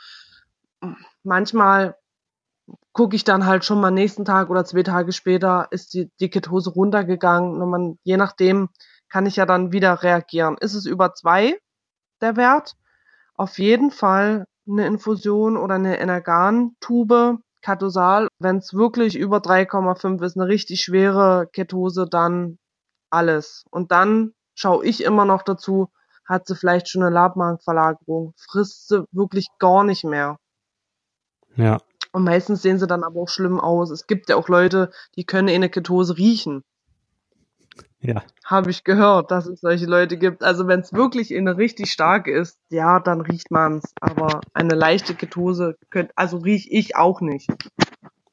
Manchmal 1.23 1.97
gucke 2.93 3.17
ich 3.17 3.25
dann 3.25 3.47
halt 3.47 3.65
schon 3.65 3.81
mal 3.81 3.91
nächsten 3.91 4.25
Tag 4.25 4.51
oder 4.51 4.65
zwei 4.65 4.83
Tage 4.83 5.13
später, 5.13 5.69
ist 5.71 5.95
die, 5.95 6.11
die 6.21 6.31
Ketose 6.31 6.71
runtergegangen. 6.71 7.61
Und 7.61 7.71
man, 7.71 7.99
je 8.03 8.17
nachdem 8.17 8.69
kann 9.09 9.27
ich 9.27 9.37
ja 9.37 9.47
dann 9.47 9.73
wieder 9.73 10.03
reagieren. 10.03 10.57
Ist 10.61 10.75
es 10.75 10.87
über 10.87 11.15
zwei 11.15 11.59
der 12.21 12.37
Wert? 12.37 12.77
Auf 13.35 13.59
jeden 13.59 13.91
Fall 13.91 14.45
eine 14.69 14.87
Infusion 14.87 15.57
oder 15.57 15.77
eine 15.77 15.99
Energan-Tube 15.99 17.39
Katosal. 17.63 18.29
Wenn 18.39 18.59
es 18.59 18.75
wirklich 18.75 19.17
über 19.17 19.39
3,5 19.39 20.23
ist, 20.25 20.37
eine 20.37 20.49
richtig 20.49 20.81
schwere 20.81 21.49
Ketose, 21.53 22.07
dann 22.09 22.59
alles. 23.11 23.65
Und 23.71 23.93
dann 23.93 24.33
schaue 24.55 24.85
ich 24.85 25.03
immer 25.03 25.25
noch 25.25 25.43
dazu, 25.43 25.91
hat 26.25 26.47
sie 26.47 26.55
vielleicht 26.55 26.89
schon 26.89 27.03
eine 27.03 27.13
Labmagenverlagerung, 27.13 28.35
frisst 28.37 28.89
sie 28.89 29.05
wirklich 29.11 29.49
gar 29.59 29.85
nicht 29.85 30.05
mehr. 30.05 30.37
Ja. 31.57 31.79
Und 32.13 32.25
meistens 32.25 32.63
sehen 32.63 32.79
sie 32.79 32.87
dann 32.87 33.05
aber 33.05 33.21
auch 33.21 33.29
schlimm 33.29 33.61
aus. 33.61 33.91
Es 33.91 34.07
gibt 34.07 34.29
ja 34.29 34.37
auch 34.37 34.49
Leute, 34.49 34.91
die 35.17 35.25
können 35.25 35.49
eine 35.49 35.69
Ketose 35.69 36.17
riechen. 36.17 36.65
Ja. 38.01 38.23
Habe 38.45 38.71
ich 38.71 38.83
gehört, 38.83 39.31
dass 39.31 39.47
es 39.47 39.61
solche 39.61 39.87
Leute 39.87 40.17
gibt. 40.17 40.43
Also 40.43 40.67
wenn 40.67 40.81
es 40.81 40.93
wirklich 40.93 41.37
eine 41.37 41.57
richtig 41.59 41.91
starke 41.93 42.33
ist, 42.33 42.59
ja, 42.71 42.99
dann 42.99 43.21
riecht 43.21 43.51
man 43.51 43.79
es. 43.79 43.93
Aber 44.01 44.41
eine 44.55 44.75
leichte 44.75 45.15
Ketose, 45.15 45.77
könnt, 45.91 46.11
also 46.17 46.39
riech 46.39 46.69
ich 46.71 46.97
auch 46.97 47.21
nicht. 47.21 47.49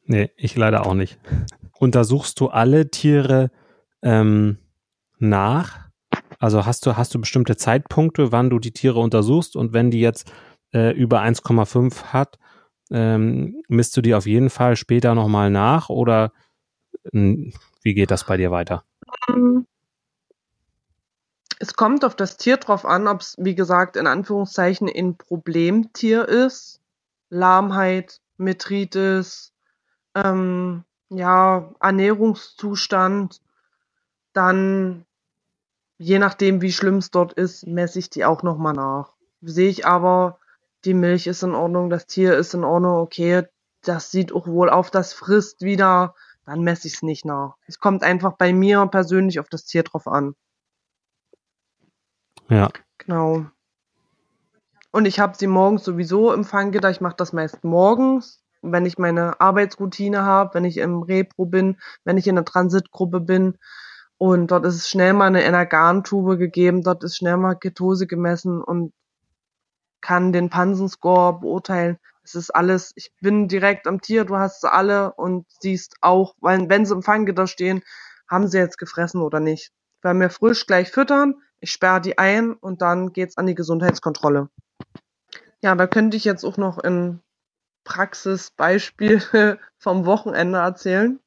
Nee, 0.05 0.31
ich 0.37 0.55
leider 0.55 0.85
auch 0.85 0.93
nicht. 0.93 1.19
Untersuchst 1.79 2.39
du 2.39 2.47
alle 2.47 2.89
Tiere 2.89 3.51
ähm, 4.01 4.57
nach? 5.19 5.87
Also 6.39 6.65
hast 6.65 6.85
du, 6.85 6.95
hast 6.95 7.13
du 7.13 7.19
bestimmte 7.19 7.57
Zeitpunkte, 7.57 8.31
wann 8.31 8.49
du 8.49 8.59
die 8.59 8.71
Tiere 8.71 8.99
untersuchst 8.99 9.55
und 9.55 9.73
wenn 9.73 9.91
die 9.91 9.99
jetzt 9.99 10.31
äh, 10.73 10.91
über 10.91 11.21
1,5 11.21 12.13
hat, 12.13 12.37
ähm, 12.91 13.61
misst 13.67 13.95
du 13.97 14.01
die 14.01 14.15
auf 14.15 14.25
jeden 14.25 14.49
Fall 14.49 14.75
später 14.75 15.15
nochmal 15.15 15.49
nach 15.49 15.89
oder 15.89 16.31
äh, 17.13 17.51
wie 17.81 17.93
geht 17.93 18.11
das 18.11 18.25
bei 18.25 18.37
dir 18.37 18.51
weiter? 18.51 18.83
Es 21.59 21.73
kommt 21.73 22.05
auf 22.05 22.15
das 22.15 22.37
Tier 22.37 22.57
drauf 22.57 22.85
an, 22.85 23.07
ob 23.07 23.21
es, 23.21 23.35
wie 23.39 23.55
gesagt, 23.55 23.95
in 23.95 24.07
Anführungszeichen 24.07 24.89
ein 24.89 25.17
Problemtier 25.17 26.27
ist. 26.27 26.81
Lahmheit, 27.29 28.21
Metritis, 28.37 29.53
ähm, 30.15 30.83
ja, 31.09 31.73
Ernährungszustand. 31.79 33.41
Dann, 34.33 35.05
je 35.97 36.19
nachdem, 36.19 36.61
wie 36.61 36.71
schlimm 36.71 36.97
es 36.97 37.11
dort 37.11 37.33
ist, 37.33 37.65
messe 37.65 37.99
ich 37.99 38.09
die 38.09 38.25
auch 38.25 38.43
nochmal 38.43 38.73
nach. 38.73 39.13
Sehe 39.41 39.69
ich 39.69 39.85
aber, 39.85 40.39
die 40.87 40.93
Milch 40.93 41.27
ist 41.27 41.43
in 41.43 41.53
Ordnung, 41.53 41.89
das 41.89 42.07
Tier 42.07 42.37
ist 42.37 42.53
in 42.53 42.63
Ordnung, 42.63 42.95
okay, 42.95 43.43
das 43.83 44.09
sieht 44.09 44.31
auch 44.31 44.47
wohl 44.47 44.69
auf, 44.69 44.89
das 44.89 45.13
frisst 45.13 45.61
wieder, 45.61 46.15
dann 46.45 46.61
messe 46.61 46.87
ich 46.87 46.95
es 46.95 47.01
nicht 47.03 47.25
nach. 47.25 47.55
Es 47.67 47.79
kommt 47.79 48.03
einfach 48.03 48.33
bei 48.37 48.53
mir 48.53 48.85
persönlich 48.87 49.39
auf 49.39 49.49
das 49.49 49.65
Tier 49.65 49.83
drauf 49.83 50.07
an. 50.07 50.33
Ja. 52.49 52.69
Genau. 52.97 53.45
Und 54.91 55.05
ich 55.05 55.19
habe 55.19 55.37
sie 55.37 55.47
morgens 55.47 55.83
sowieso 55.83 56.33
im 56.33 56.45
Fanggitter. 56.45 56.89
Ich 56.89 57.01
mache 57.01 57.17
das 57.17 57.33
meist 57.33 57.65
morgens, 57.65 58.41
wenn 58.61 58.85
ich 58.85 58.97
meine 58.97 59.39
Arbeitsroutine 59.41 60.23
habe, 60.23 60.53
wenn 60.53 60.63
ich 60.63 60.77
im 60.77 61.01
Repro 61.03 61.45
bin, 61.45 61.77
wenn 62.05 62.17
ich 62.17 62.27
in 62.27 62.35
der 62.35 62.45
Transitgruppe 62.45 63.19
bin. 63.19 63.57
Und 64.17 64.51
dort 64.51 64.65
ist 64.65 64.89
schnell 64.89 65.13
mal 65.13 65.25
eine 65.25 65.43
Energantube 65.43 66.37
gegeben, 66.37 66.81
dort 66.81 67.03
ist 67.03 67.17
schnell 67.17 67.37
mal 67.37 67.55
Ketose 67.55 68.07
gemessen 68.07 68.63
und 68.63 68.93
kann 70.01 70.33
den 70.33 70.49
Pansenscore 70.49 71.39
beurteilen. 71.39 71.97
Es 72.23 72.35
ist 72.35 72.49
alles, 72.51 72.91
ich 72.95 73.11
bin 73.21 73.47
direkt 73.47 73.87
am 73.87 74.01
Tier, 74.01 74.25
du 74.25 74.35
hast 74.35 74.61
sie 74.61 74.71
alle 74.71 75.13
und 75.13 75.45
siehst 75.61 75.95
auch, 76.01 76.35
weil 76.41 76.69
wenn 76.69 76.85
sie 76.85 76.93
im 76.93 77.03
Fanggitter 77.03 77.47
stehen, 77.47 77.83
haben 78.29 78.47
sie 78.47 78.57
jetzt 78.57 78.77
gefressen 78.77 79.21
oder 79.21 79.39
nicht. 79.39 79.71
Weil 80.01 80.15
wir 80.15 80.29
frisch 80.29 80.65
gleich 80.65 80.91
füttern, 80.91 81.35
ich 81.59 81.71
sperre 81.71 82.01
die 82.01 82.17
ein 82.17 82.53
und 82.53 82.81
dann 82.81 83.13
geht's 83.13 83.37
an 83.37 83.47
die 83.47 83.55
Gesundheitskontrolle. 83.55 84.49
Ja, 85.61 85.73
da 85.75 85.87
könnte 85.87 86.17
ich 86.17 86.25
jetzt 86.25 86.43
auch 86.43 86.57
noch 86.57 86.77
ein 86.77 87.21
Praxisbeispiel 87.83 89.21
vom 89.77 90.05
Wochenende 90.05 90.59
erzählen. 90.59 91.19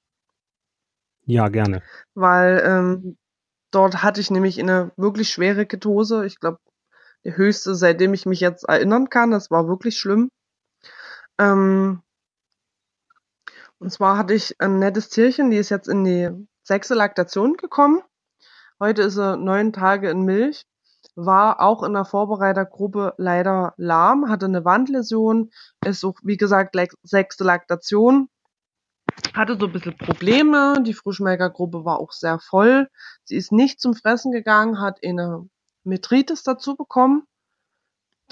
Ja, 1.24 1.48
gerne. 1.48 1.82
Weil 2.14 2.62
ähm, 2.64 3.16
dort 3.70 4.02
hatte 4.02 4.20
ich 4.20 4.30
nämlich 4.30 4.60
eine 4.60 4.92
wirklich 4.96 5.30
schwere 5.30 5.66
Ketose. 5.66 6.26
Ich 6.26 6.38
glaube, 6.38 6.58
die 7.24 7.36
höchste, 7.36 7.74
seitdem 7.74 8.14
ich 8.14 8.26
mich 8.26 8.40
jetzt 8.40 8.64
erinnern 8.64 9.08
kann. 9.08 9.30
Das 9.30 9.50
war 9.50 9.68
wirklich 9.68 9.98
schlimm. 9.98 10.30
Ähm, 11.38 12.02
und 13.78 13.90
zwar 13.90 14.18
hatte 14.18 14.34
ich 14.34 14.60
ein 14.60 14.78
nettes 14.78 15.08
Tierchen, 15.08 15.50
die 15.50 15.56
ist 15.56 15.70
jetzt 15.70 15.88
in 15.88 16.04
die 16.04 16.30
sechste 16.62 16.94
Laktation 16.94 17.56
gekommen. 17.56 18.02
Heute 18.78 19.02
ist 19.02 19.14
sie 19.14 19.36
neun 19.36 19.72
Tage 19.72 20.10
in 20.10 20.22
Milch. 20.22 20.66
War 21.16 21.60
auch 21.60 21.82
in 21.82 21.94
der 21.94 22.04
Vorbereitergruppe 22.04 23.14
leider 23.16 23.74
lahm, 23.76 24.28
hatte 24.28 24.46
eine 24.46 24.64
Wandläsion, 24.64 25.50
ist 25.84 26.04
auch, 26.04 26.14
wie 26.22 26.36
gesagt, 26.36 26.76
sechste 27.02 27.44
Laktation. 27.44 28.28
Hatte 29.34 29.56
so 29.58 29.66
ein 29.66 29.72
bisschen 29.72 29.96
Probleme. 29.96 30.82
Die 30.86 30.94
Frischmelkergruppe 30.94 31.84
war 31.84 31.98
auch 31.98 32.12
sehr 32.12 32.38
voll. 32.38 32.88
Sie 33.24 33.36
ist 33.36 33.50
nicht 33.50 33.80
zum 33.80 33.94
Fressen 33.94 34.30
gegangen, 34.30 34.80
hat 34.80 35.00
eine 35.04 35.48
Metritis 35.84 36.42
dazu 36.42 36.76
bekommen. 36.76 37.26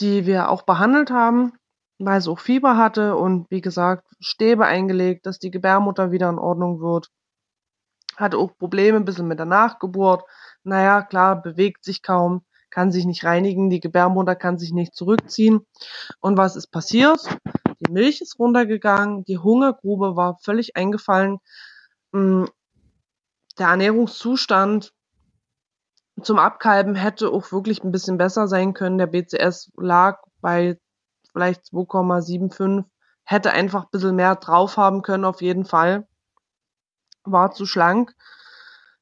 die 0.00 0.26
wir 0.26 0.50
auch 0.50 0.62
behandelt 0.62 1.10
haben, 1.10 1.52
weil 1.98 2.20
sie 2.20 2.30
auch 2.30 2.38
Fieber 2.38 2.76
hatte 2.76 3.16
und 3.16 3.50
wie 3.50 3.60
gesagt, 3.60 4.06
Stäbe 4.20 4.64
eingelegt, 4.66 5.26
dass 5.26 5.38
die 5.38 5.50
Gebärmutter 5.50 6.12
wieder 6.12 6.28
in 6.30 6.38
Ordnung 6.38 6.80
wird. 6.80 7.10
Hatte 8.16 8.38
auch 8.38 8.56
Probleme 8.56 8.96
ein 8.98 9.04
bisschen 9.04 9.28
mit 9.28 9.38
der 9.38 9.46
Nachgeburt. 9.46 10.24
Naja, 10.64 11.02
klar, 11.02 11.40
bewegt 11.42 11.84
sich 11.84 12.02
kaum, 12.02 12.42
kann 12.70 12.92
sich 12.92 13.06
nicht 13.06 13.24
reinigen, 13.24 13.70
die 13.70 13.80
Gebärmutter 13.80 14.36
kann 14.36 14.58
sich 14.58 14.72
nicht 14.72 14.94
zurückziehen. 14.94 15.66
Und 16.20 16.36
was 16.36 16.56
ist 16.56 16.68
passiert? 16.68 17.20
Die 17.80 17.92
Milch 17.92 18.20
ist 18.20 18.38
runtergegangen, 18.38 19.24
die 19.24 19.38
Hungergrube 19.38 20.16
war 20.16 20.38
völlig 20.42 20.76
eingefallen. 20.76 21.38
Mm, 22.12 22.44
der 23.58 23.68
Ernährungszustand 23.68 24.92
zum 26.22 26.38
Abkalben 26.38 26.94
hätte 26.94 27.30
auch 27.30 27.52
wirklich 27.52 27.82
ein 27.82 27.92
bisschen 27.92 28.18
besser 28.18 28.48
sein 28.48 28.74
können. 28.74 28.98
Der 28.98 29.06
BCS 29.06 29.72
lag 29.76 30.22
bei 30.40 30.78
vielleicht 31.32 31.66
2,75, 31.66 32.84
hätte 33.24 33.52
einfach 33.52 33.84
ein 33.84 33.90
bisschen 33.90 34.16
mehr 34.16 34.36
drauf 34.36 34.76
haben 34.76 35.02
können, 35.02 35.24
auf 35.24 35.42
jeden 35.42 35.64
Fall. 35.64 36.08
War 37.24 37.52
zu 37.52 37.66
schlank. 37.66 38.14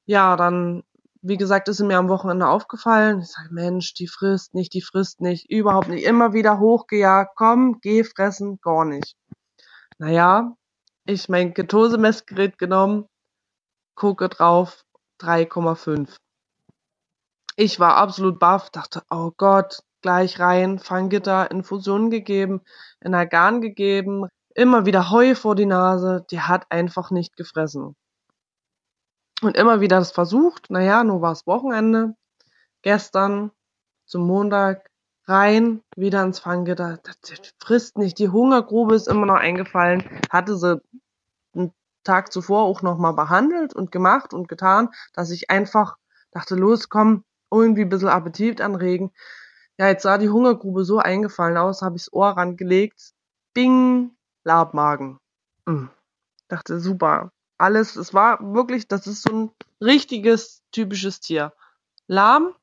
Ja, 0.04 0.37
dann, 0.37 0.82
wie 1.23 1.37
gesagt, 1.37 1.68
ist 1.68 1.80
mir 1.80 1.99
am 1.99 2.08
Wochenende 2.08 2.49
aufgefallen. 2.49 3.20
Ich 3.20 3.28
sage, 3.28 3.49
Mensch, 3.52 3.94
die 3.94 4.08
frisst 4.08 4.54
nicht, 4.54 4.75
die 4.75 4.82
frisst 4.82 5.20
nicht, 5.20 5.50
überhaupt 5.50 5.88
nicht. 5.88 6.04
Immer 6.04 6.32
wieder 6.32 6.58
hochgejagt, 6.58 7.32
komm, 7.37 7.78
geh 7.80 8.04
fressen, 8.04 8.58
gar 8.61 8.85
nicht. 8.85 9.16
Naja, 9.99 10.56
ich 11.04 11.28
mein 11.28 11.54
Ketosemessgerät 11.54 12.58
genommen, 12.58 13.08
gucke 13.94 14.28
drauf, 14.28 14.85
3,5. 15.20 16.16
Ich 17.58 17.80
war 17.80 17.96
absolut 17.96 18.38
baff, 18.38 18.68
dachte, 18.68 19.02
oh 19.10 19.32
Gott, 19.34 19.82
gleich 20.02 20.38
rein, 20.38 20.78
Fanggitter, 20.78 21.50
Infusionen 21.50 22.10
gegeben, 22.10 22.60
Energan 23.02 23.62
gegeben, 23.62 24.28
immer 24.54 24.84
wieder 24.84 25.10
Heu 25.10 25.34
vor 25.34 25.54
die 25.54 25.64
Nase, 25.64 26.26
die 26.30 26.40
hat 26.42 26.70
einfach 26.70 27.10
nicht 27.10 27.34
gefressen. 27.34 27.96
Und 29.40 29.56
immer 29.56 29.80
wieder 29.80 29.98
das 29.98 30.12
versucht, 30.12 30.70
naja, 30.70 31.02
nur 31.02 31.22
war 31.22 31.32
es 31.32 31.46
Wochenende, 31.46 32.14
gestern 32.82 33.50
zum 34.04 34.26
Montag 34.26 34.90
rein, 35.25 35.82
wieder 35.96 36.22
ins 36.22 36.38
Fanggitter, 36.38 36.98
das 37.02 37.16
frisst 37.58 37.96
nicht, 37.96 38.18
die 38.18 38.28
Hungergrube 38.28 38.94
ist 38.94 39.08
immer 39.08 39.25
noch 39.25 39.34
eingefallen, 39.36 40.04
hatte 40.30 40.56
sie 40.58 40.80
einen 41.54 41.72
Tag 42.04 42.32
zuvor 42.32 42.64
auch 42.64 42.82
nochmal 42.82 43.14
behandelt 43.14 43.75
und 43.75 43.90
gemacht 43.90 44.34
und 44.34 44.46
getan, 44.46 44.90
dass 45.14 45.30
ich 45.30 45.50
einfach 45.50 45.96
dachte, 46.30 46.54
los, 46.54 46.90
komm, 46.90 47.25
irgendwie 47.50 47.83
ein 47.83 47.88
bisschen 47.88 48.09
Appetit 48.09 48.61
anregen. 48.61 49.12
Ja, 49.79 49.88
jetzt 49.88 50.03
sah 50.03 50.19
die 50.19 50.31
Hungergrube 50.31 50.85
so 50.85 50.99
eingefallen 50.99 51.57
aus, 51.57 51.83
habe 51.83 51.97
ich 51.97 52.05
das 52.05 52.12
Ohr 52.12 52.29
rangelegt. 52.29 53.12
Bing, 53.53 54.17
Labmagen. 54.45 55.19
Hm. 55.67 55.91
Dachte, 56.49 56.81
super. 56.81 57.33
Alles, 57.59 57.97
es 57.97 58.15
war 58.15 58.38
wirklich, 58.55 58.88
das 58.88 59.07
ist 59.07 59.23
so 59.23 59.33
ein 59.33 59.50
richtiges, 59.81 60.62
typisches 60.73 61.21
Tier. 61.21 61.53
Lahm, 62.07 62.55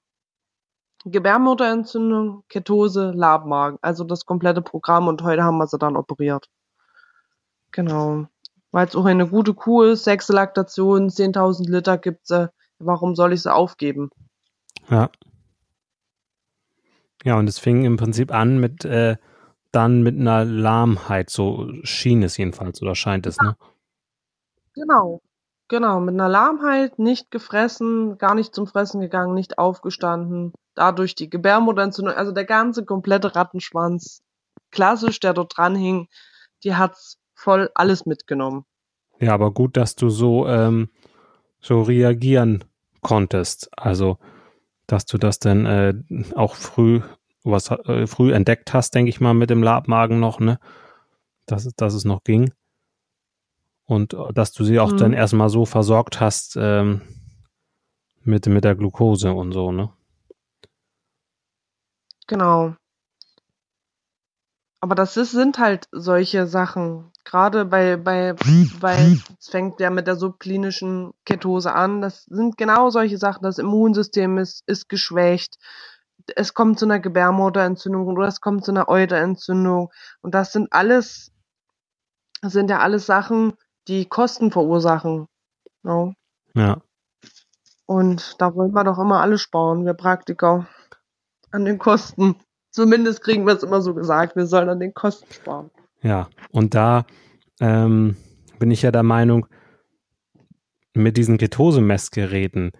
Gebärmutterentzündung, 1.05 2.43
Ketose, 2.47 3.11
Labmagen. 3.11 3.77
Also 3.81 4.03
das 4.03 4.25
komplette 4.25 4.61
Programm 4.61 5.07
und 5.07 5.21
heute 5.23 5.43
haben 5.43 5.57
wir 5.57 5.67
sie 5.67 5.77
dann 5.77 5.97
operiert. 5.97 6.49
Genau. 7.71 8.27
Weil 8.71 8.87
es 8.87 8.95
auch 8.95 9.05
eine 9.05 9.27
gute 9.27 9.53
Kuh 9.53 9.83
ist, 9.83 10.05
sechs 10.05 10.29
Laktation, 10.29 11.09
10.000 11.09 11.69
Liter 11.69 11.97
gibt 11.97 12.27
sie. 12.27 12.49
Warum 12.79 13.15
soll 13.15 13.33
ich 13.33 13.43
sie 13.43 13.53
aufgeben? 13.53 14.09
Ja. 14.89 15.09
Ja, 17.23 17.37
und 17.37 17.47
es 17.47 17.59
fing 17.59 17.85
im 17.85 17.97
Prinzip 17.97 18.33
an 18.33 18.59
mit 18.59 18.83
äh, 18.85 19.17
dann 19.71 20.03
mit 20.03 20.19
einer 20.19 20.45
Lahmheit, 20.45 21.29
so 21.29 21.67
schien 21.83 22.21
es 22.21 22.37
jedenfalls 22.37 22.81
oder 22.81 22.95
scheint 22.95 23.25
es, 23.25 23.37
ne? 23.39 23.55
Genau. 24.73 25.21
Genau, 25.69 25.99
mit 25.99 26.13
einer 26.13 26.29
Lahmheit, 26.29 26.99
nicht 26.99 27.31
gefressen, 27.31 28.17
gar 28.17 28.35
nicht 28.35 28.53
zum 28.53 28.67
Fressen 28.67 29.01
gegangen, 29.01 29.33
nicht 29.33 29.57
aufgestanden, 29.57 30.53
dadurch 30.75 31.15
die 31.15 31.29
Gebärmutterentzündung, 31.29 32.13
also 32.13 32.31
der 32.31 32.45
ganze 32.45 32.85
komplette 32.85 33.35
Rattenschwanz, 33.35 34.21
klassisch, 34.71 35.19
der 35.19 35.33
dort 35.33 35.57
dran 35.57 35.75
hing, 35.75 36.09
die 36.63 36.75
hat's 36.75 37.17
voll 37.33 37.71
alles 37.73 38.05
mitgenommen. 38.05 38.65
Ja, 39.19 39.33
aber 39.33 39.51
gut, 39.51 39.77
dass 39.77 39.95
du 39.95 40.09
so, 40.09 40.47
ähm, 40.47 40.89
so 41.59 41.81
reagieren 41.81 42.63
konntest. 43.01 43.69
Also 43.77 44.17
dass 44.87 45.05
du 45.05 45.17
das 45.17 45.39
dann 45.39 45.65
äh, 45.65 45.93
auch 46.35 46.55
früh 46.55 47.01
was 47.43 47.69
äh, 47.69 48.07
früh 48.07 48.33
entdeckt 48.33 48.73
hast, 48.73 48.95
denke 48.95 49.09
ich 49.09 49.19
mal, 49.19 49.33
mit 49.33 49.49
dem 49.49 49.63
Labmagen 49.63 50.19
noch, 50.19 50.39
ne? 50.39 50.59
Dass, 51.45 51.65
dass 51.75 51.93
es 51.93 52.05
noch 52.05 52.23
ging. 52.23 52.53
Und 53.85 54.13
äh, 54.13 54.33
dass 54.33 54.53
du 54.53 54.63
sie 54.63 54.79
auch 54.79 54.93
mhm. 54.93 54.97
dann 54.97 55.13
erstmal 55.13 55.49
so 55.49 55.65
versorgt 55.65 56.19
hast 56.19 56.57
ähm, 56.59 57.01
mit, 58.23 58.47
mit 58.47 58.63
der 58.63 58.75
Glucose 58.75 59.33
und 59.33 59.51
so, 59.51 59.71
ne? 59.71 59.91
Genau. 62.27 62.75
Aber 64.83 64.95
das 64.95 65.15
ist, 65.15 65.31
sind 65.31 65.59
halt 65.59 65.87
solche 65.93 66.45
Sachen. 66.45 67.09
Gerade 67.23 67.63
bei, 67.63 67.95
bei, 67.95 68.35
weil 68.81 69.17
es 69.39 69.47
fängt 69.47 69.79
ja 69.79 69.89
mit 69.89 70.07
der 70.07 70.17
subklinischen 70.17 71.13
Ketose 71.23 71.73
an. 71.73 72.01
Das 72.01 72.25
sind 72.25 72.57
genau 72.57 72.89
solche 72.89 73.17
Sachen. 73.17 73.43
Das 73.43 73.59
Immunsystem 73.59 74.37
ist, 74.37 74.61
ist 74.67 74.89
geschwächt. 74.89 75.57
Es 76.35 76.53
kommt 76.53 76.79
zu 76.79 76.85
einer 76.85 76.99
Gebärmutterentzündung 76.99 78.07
oder 78.07 78.27
es 78.27 78.41
kommt 78.41 78.65
zu 78.65 78.71
einer 78.71 78.89
Euterentzündung. 78.89 79.89
Und 80.19 80.35
das 80.35 80.51
sind 80.51 80.73
alles, 80.73 81.31
das 82.41 82.51
sind 82.51 82.69
ja 82.69 82.79
alles 82.79 83.05
Sachen, 83.05 83.53
die 83.87 84.03
Kosten 84.03 84.51
verursachen. 84.51 85.29
No? 85.83 86.13
Ja. 86.55 86.81
Und 87.85 88.35
da 88.41 88.53
wollen 88.53 88.73
wir 88.73 88.83
doch 88.83 88.99
immer 88.99 89.21
alle 89.21 89.37
sparen, 89.37 89.85
wir 89.85 89.93
Praktiker. 89.93 90.67
An 91.51 91.63
den 91.63 91.77
Kosten. 91.77 92.35
Zumindest 92.73 93.21
kriegen 93.21 93.45
wir 93.45 93.53
es 93.53 93.63
immer 93.63 93.81
so 93.81 93.93
gesagt, 93.93 94.35
wir 94.35 94.47
sollen 94.47 94.67
an 94.67 94.79
den 94.79 94.93
Kosten 94.93 95.31
sparen. 95.31 95.69
Ja, 96.01 96.27
und 96.49 96.73
da 96.73 97.05
ähm, 97.61 98.17
bin 98.57 98.71
ich 98.71 98.81
ja 98.81 98.91
der 98.91 99.03
Meinung, 99.03 99.47
mit 100.95 101.17
diesen 101.17 101.37
Ketosemessgeräten, 101.37 102.71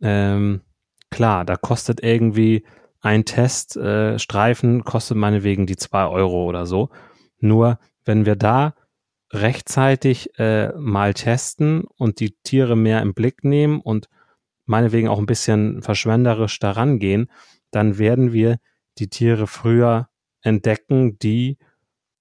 ähm, 0.00 0.62
klar, 1.10 1.44
da 1.44 1.56
kostet 1.56 2.02
irgendwie 2.02 2.64
ein 3.00 3.24
Teststreifen, 3.24 4.80
äh, 4.80 4.82
kostet 4.82 5.16
meinetwegen 5.16 5.66
die 5.66 5.76
zwei 5.76 6.06
Euro 6.06 6.44
oder 6.44 6.66
so. 6.66 6.90
Nur 7.38 7.78
wenn 8.04 8.26
wir 8.26 8.36
da 8.36 8.74
rechtzeitig 9.32 10.38
äh, 10.38 10.72
mal 10.78 11.14
testen 11.14 11.84
und 11.96 12.20
die 12.20 12.36
Tiere 12.42 12.76
mehr 12.76 13.02
im 13.02 13.14
Blick 13.14 13.44
nehmen 13.44 13.80
und 13.80 14.08
meinetwegen 14.66 15.08
auch 15.08 15.18
ein 15.18 15.26
bisschen 15.26 15.82
verschwenderisch 15.82 16.58
daran 16.58 16.98
gehen, 16.98 17.30
dann 17.70 17.98
werden 17.98 18.32
wir 18.32 18.58
die 18.98 19.08
Tiere 19.08 19.46
früher 19.46 20.08
entdecken, 20.42 21.18
die 21.18 21.58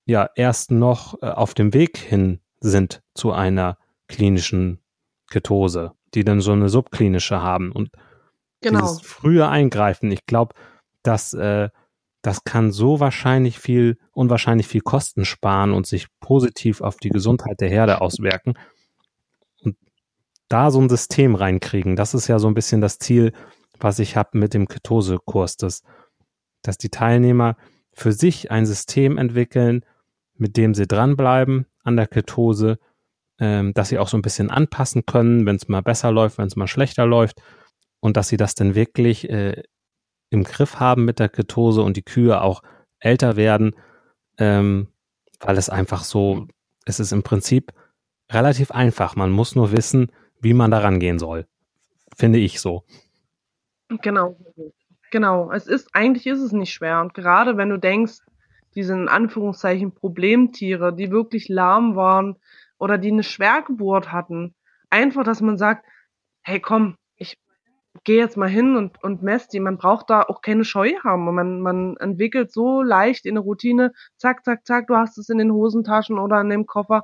ja 0.06 0.30
erst 0.36 0.72
noch 0.72 1.22
äh, 1.22 1.28
auf 1.28 1.54
dem 1.54 1.74
Weg 1.74 1.98
hin 1.98 2.40
sind 2.60 3.02
zu 3.14 3.32
einer 3.32 3.78
klinischen 4.08 4.80
Ketose, 5.30 5.94
die 6.14 6.24
dann 6.24 6.42
so 6.42 6.52
eine 6.52 6.70
subklinische 6.70 7.42
haben 7.42 7.72
und 7.72 7.90
genau. 8.62 8.82
dieses 8.82 9.02
frühe 9.02 9.48
Eingreifen. 9.48 10.12
Ich 10.12 10.26
glaube, 10.26 10.56
dass 11.04 11.34
äh, 11.34 11.70
das 12.22 12.44
kann 12.44 12.72
so 12.72 13.00
wahrscheinlich 13.00 13.58
viel, 13.58 13.98
unwahrscheinlich 14.12 14.68
viel 14.68 14.82
Kosten 14.82 15.26
sparen 15.26 15.74
und 15.74 15.88
sich 15.88 16.08
positiv 16.20 16.82
auf 16.82 16.98
die 16.98 17.10
Gesundheit 17.10 17.60
der 17.60 17.70
Herde 17.70 18.02
auswirken. 18.02 18.54
Und 19.64 19.76
da 20.48 20.70
so 20.70 20.80
ein 20.80 20.90
System 20.90 21.34
reinkriegen, 21.34 21.96
das 21.96 22.14
ist 22.14 22.28
ja 22.28 22.38
so 22.38 22.48
ein 22.48 22.54
bisschen 22.54 22.82
das 22.82 23.00
Ziel, 23.00 23.34
was 23.80 23.98
ich 23.98 24.16
habe 24.16 24.38
mit 24.38 24.54
dem 24.54 24.68
Ketose-Kurs, 24.68 25.58
dass 25.58 25.82
dass 26.62 26.78
die 26.78 26.89
Teilnehmer 26.89 27.56
für 27.93 28.12
sich 28.12 28.52
ein 28.52 28.65
System 28.65 29.17
entwickeln, 29.17 29.86
mit 30.36 30.58
dem 30.58 30.74
sie 30.74 30.88
dranbleiben 30.88 31.65
an 31.84 31.95
der 31.97 32.08
Ketose, 32.08 32.80
ähm, 33.39 33.74
dass 33.74 33.89
sie 33.89 34.00
auch 34.00 34.08
so 34.08 34.17
ein 34.17 34.21
bisschen 34.21 34.50
anpassen 34.50 35.06
können, 35.06 35.45
wenn 35.45 35.56
es 35.56 35.67
mal 35.67 35.82
besser 35.82 36.12
läuft, 36.12 36.38
wenn 36.38 36.47
es 36.47 36.56
mal 36.56 36.67
schlechter 36.67 37.06
läuft 37.06 37.41
und 38.00 38.17
dass 38.17 38.28
sie 38.28 38.38
das 38.38 38.56
dann 38.56 38.76
wirklich 38.76 39.30
äh, 39.30 39.63
im 40.30 40.43
Griff 40.43 40.80
haben 40.80 41.06
mit 41.06 41.19
der 41.19 41.30
Ketose 41.30 41.82
und 41.82 41.97
die 41.97 42.04
Kühe 42.04 42.41
auch 42.41 42.62
älter 43.00 43.36
werden, 43.36 43.76
ähm, 44.38 44.88
weil 45.39 45.58
es 45.58 45.69
einfach 45.69 46.04
so, 46.04 46.47
es 46.86 47.00
ist 47.00 47.12
im 47.12 47.24
Prinzip 47.24 47.74
relativ 48.32 48.71
einfach. 48.71 49.15
Man 49.15 49.32
muss 49.32 49.56
nur 49.56 49.71
wissen, 49.71 50.12
wie 50.39 50.54
man 50.54 50.71
daran 50.71 51.00
gehen 51.00 51.19
soll. 51.19 51.47
Finde 52.15 52.39
ich 52.39 52.60
so. 52.60 52.84
Genau. 54.02 54.38
Genau, 55.12 55.52
es 55.52 55.67
ist, 55.67 55.89
eigentlich 55.93 56.26
ist 56.26 56.39
es 56.39 56.54
nicht 56.54 56.74
schwer. 56.74 57.02
Und 57.02 57.13
gerade 57.13 57.58
wenn 57.58 57.69
du 57.69 57.78
denkst, 57.78 58.19
diese 58.76 58.93
in 58.93 59.10
Anführungszeichen 59.10 59.93
Problemtiere, 59.93 60.95
die 60.95 61.12
wirklich 61.12 61.50
lahm 61.50 61.95
waren 61.95 62.38
oder 62.80 62.97
die 62.97 63.12
eine 63.12 63.24
Schwergeburt 63.24 64.12
hatten, 64.12 64.56
einfach, 64.89 65.24
dass 65.24 65.41
man 65.41 65.58
sagt, 65.58 65.86
hey 66.43 66.62
komm, 66.62 66.95
ich 67.17 67.38
geh 68.06 68.17
jetzt 68.17 68.38
mal 68.38 68.50
hin 68.50 68.78
und, 68.78 69.04
und 69.04 69.21
mess 69.21 69.50
die. 69.50 69.60
Man 69.60 69.78
braucht 69.78 70.10
da 70.10 70.21
auch 70.24 70.41
keine 70.41 70.63
Scheu 70.63 70.93
haben. 71.04 71.28
Und 71.28 71.36
man, 71.36 71.62
man 71.62 71.97
entwickelt 71.97 72.52
so 72.54 72.82
leicht 72.82 73.26
in 73.26 73.36
der 73.36 73.43
Routine, 73.43 73.91
zack, 74.17 74.45
zack, 74.45 74.65
zack, 74.65 74.88
du 74.88 74.95
hast 74.95 75.17
es 75.17 75.30
in 75.30 75.38
den 75.39 75.52
Hosentaschen 75.52 76.17
oder 76.17 76.39
in 76.39 76.50
dem 76.50 76.65
Koffer, 76.65 77.04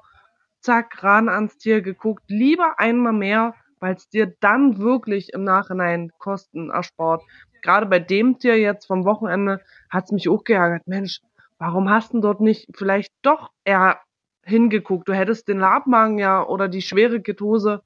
zack, 0.61 1.03
ran 1.03 1.27
ans 1.27 1.57
Tier 1.57 1.81
geguckt. 1.81 2.23
Lieber 2.29 2.79
einmal 2.79 3.13
mehr, 3.13 3.53
weil 3.79 3.95
es 3.95 4.09
dir 4.09 4.33
dann 4.39 4.79
wirklich 4.79 5.33
im 5.33 5.43
Nachhinein 5.43 6.11
Kosten 6.17 6.69
erspart. 6.69 7.21
Gerade 7.61 7.85
bei 7.85 7.99
dem 7.99 8.39
Tier 8.39 8.57
jetzt 8.59 8.85
vom 8.87 9.05
Wochenende 9.05 9.61
hat's 9.89 10.11
mich 10.11 10.29
auch 10.29 10.43
geärgert. 10.43 10.87
Mensch, 10.87 11.21
warum 11.57 11.89
hast 11.89 12.13
du 12.13 12.19
dort 12.19 12.41
nicht 12.41 12.67
vielleicht 12.75 13.13
doch 13.21 13.51
eher 13.63 13.99
hingeguckt? 14.43 15.07
Du 15.07 15.13
hättest 15.13 15.47
den 15.47 15.59
Labmagen 15.59 16.17
ja 16.17 16.43
oder 16.43 16.67
die 16.67 16.81
schwere 16.81 17.21
Ketose 17.21 17.81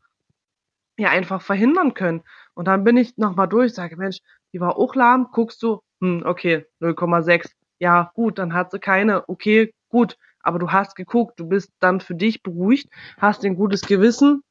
ja 0.98 1.10
einfach 1.10 1.42
verhindern 1.42 1.94
können. 1.94 2.24
Und 2.54 2.68
dann 2.68 2.84
bin 2.84 2.98
ich 2.98 3.18
nochmal 3.18 3.48
durch, 3.48 3.74
sage, 3.74 3.98
Mensch, 3.98 4.20
die 4.54 4.60
war 4.60 4.78
auch 4.78 4.96
lahm, 4.96 5.30
guckst 5.32 5.64
du, 5.64 5.82
hm, 6.02 6.24
okay, 6.26 6.66
0,6. 6.80 7.52
Ja, 7.80 8.12
gut, 8.14 8.38
dann 8.38 8.54
hat 8.54 8.72
sie 8.72 8.80
keine, 8.80 9.28
okay, 9.28 9.74
gut, 9.90 10.18
aber 10.42 10.60
du 10.60 10.72
hast 10.72 10.96
geguckt, 10.96 11.40
du 11.40 11.48
bist 11.48 11.72
dann 11.80 12.00
für 12.00 12.16
dich 12.16 12.44
beruhigt, 12.44 12.90
hast 13.18 13.44
ein 13.44 13.56
gutes 13.56 13.82
Gewissen, 13.82 14.44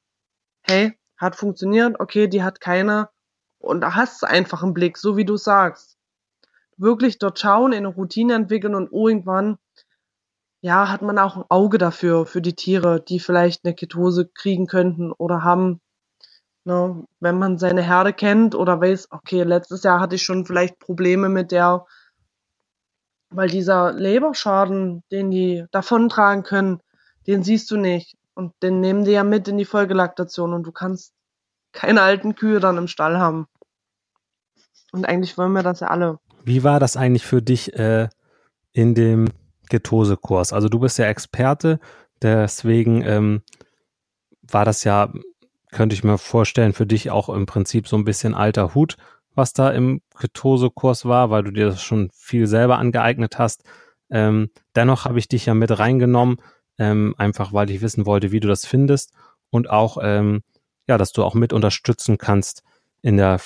hey, 0.63 0.97
hat 1.17 1.37
funktioniert, 1.37 2.01
okay, 2.01 2.27
die 2.29 2.43
hat 2.43 2.61
keine, 2.61 3.09
und 3.61 3.81
da 3.81 3.95
hast 3.95 4.23
du 4.23 4.27
einfach 4.27 4.63
einen 4.63 4.75
Blick, 4.75 4.99
so 4.99 5.17
wie 5.17 5.25
du 5.25 5.37
sagst. 5.37 5.97
Wirklich 6.77 7.19
dort 7.19 7.39
schauen, 7.39 7.73
in 7.73 7.87
eine 7.87 7.95
Routine 7.95 8.35
entwickeln 8.35 8.75
und 8.75 8.93
irgendwann, 8.93 9.59
ja, 10.63 10.89
hat 10.89 11.03
man 11.03 11.19
auch 11.19 11.37
ein 11.37 11.45
Auge 11.49 11.79
dafür, 11.79 12.27
für 12.27 12.43
die 12.43 12.55
Tiere, 12.55 13.01
die 13.01 13.21
vielleicht 13.21 13.65
eine 13.65 13.75
Ketose 13.75 14.29
kriegen 14.29 14.67
könnten 14.67 15.13
oder 15.13 15.45
haben, 15.45 15.81
Ne? 16.65 17.05
Wenn 17.21 17.39
man 17.39 17.59
seine 17.59 17.83
Herde 17.83 18.13
kennt 18.13 18.55
oder 18.55 18.81
weiß, 18.81 19.09
okay, 19.11 19.43
letztes 19.43 19.83
Jahr 19.83 20.01
hatte 20.01 20.17
ich 20.17 20.23
schon 20.23 20.45
vielleicht 20.45 20.79
Probleme 20.79 21.29
mit 21.29 21.53
der, 21.53 21.87
weil 23.31 23.49
dieser 23.49 23.93
Leberschaden, 23.93 25.03
den 25.11 25.31
die 25.31 25.65
davontragen 25.71 26.43
können, 26.43 26.81
den 27.27 27.43
siehst 27.43 27.71
du 27.71 27.77
nicht. 27.77 28.17
Und 28.35 28.55
den 28.63 28.81
nehmen 28.81 29.05
die 29.05 29.13
ja 29.13 29.25
mit 29.25 29.49
in 29.49 29.59
die 29.59 29.65
Folgelaktation 29.65 30.53
und 30.55 30.65
du 30.65 30.73
kannst 30.73 31.13
keine 31.73 32.03
alten 32.03 32.35
Kühe 32.35 32.61
dann 32.61 32.79
im 32.79 32.89
Stall 32.89 33.19
haben. 33.19 33.47
Und 34.93 35.05
eigentlich 35.05 35.39
wollen 35.39 35.53
wir 35.53 35.63
das 35.63 35.81
ja 35.81 35.89
alle. 35.89 36.19
Wie 36.45 36.65
war 36.65 36.81
das 36.81 36.97
eigentlich 36.97 37.27
für 37.27 37.43
dich 37.43 37.75
äh, 37.75 38.09
in 38.73 38.95
dem 38.95 39.29
Ketose-Kurs? 39.69 40.53
Also 40.53 40.69
du 40.69 40.79
bist 40.81 40.99
ja 40.99 41.07
Experte, 41.07 41.79
deswegen 42.23 43.03
ähm, 43.03 43.43
war 44.43 44.65
das 44.65 44.85
ja 44.85 45.13
könnte 45.71 45.95
ich 45.95 46.05
mir 46.05 46.19
vorstellen, 46.19 46.73
für 46.73 46.87
dich 46.87 47.11
auch 47.11 47.29
im 47.29 47.47
Prinzip 47.47 47.87
so 47.87 47.97
ein 47.97 48.05
bisschen 48.05 48.35
alter 48.35 48.75
Hut, 48.75 48.97
was 49.35 49.53
da 49.53 49.71
im 49.71 50.03
Ketose-Kurs 50.19 51.05
war, 51.05 51.31
weil 51.31 51.45
du 51.45 51.53
dir 51.53 51.67
das 51.67 51.83
schon 51.83 52.11
viel 52.13 52.47
selber 52.47 52.79
angeeignet 52.79 53.39
hast. 53.39 53.63
Ähm, 54.11 54.51
dennoch 54.75 55.05
habe 55.05 55.19
ich 55.19 55.29
dich 55.29 55.47
ja 55.47 55.55
mit 55.55 55.79
reingenommen, 55.79 56.39
ähm, 56.79 57.15
einfach 57.19 57.53
weil 57.53 57.71
ich 57.71 57.81
wissen 57.81 58.07
wollte, 58.07 58.33
wie 58.33 58.41
du 58.41 58.49
das 58.49 58.67
findest 58.67 59.13
und 59.51 59.71
auch, 59.71 59.99
ähm, 60.03 60.43
ja, 60.89 60.99
dass 60.99 61.13
du 61.13 61.23
auch 61.23 61.35
mit 61.35 61.53
unterstützen 61.53 62.19
kannst 62.19 62.65
in 63.03 63.17
der 63.17 63.39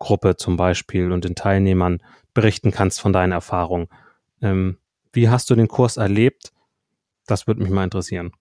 Facebook-Gruppe 0.00 0.36
zum 0.36 0.56
Beispiel 0.56 1.12
und 1.12 1.24
den 1.24 1.34
Teilnehmern 1.34 2.02
berichten 2.34 2.72
kannst 2.72 3.00
von 3.00 3.12
deinen 3.12 3.32
Erfahrungen. 3.32 3.88
Ähm, 4.42 4.78
wie 5.12 5.28
hast 5.28 5.50
du 5.50 5.54
den 5.54 5.68
Kurs 5.68 5.96
erlebt? 5.96 6.52
Das 7.26 7.46
würde 7.46 7.62
mich 7.62 7.70
mal 7.70 7.84
interessieren. 7.84 8.32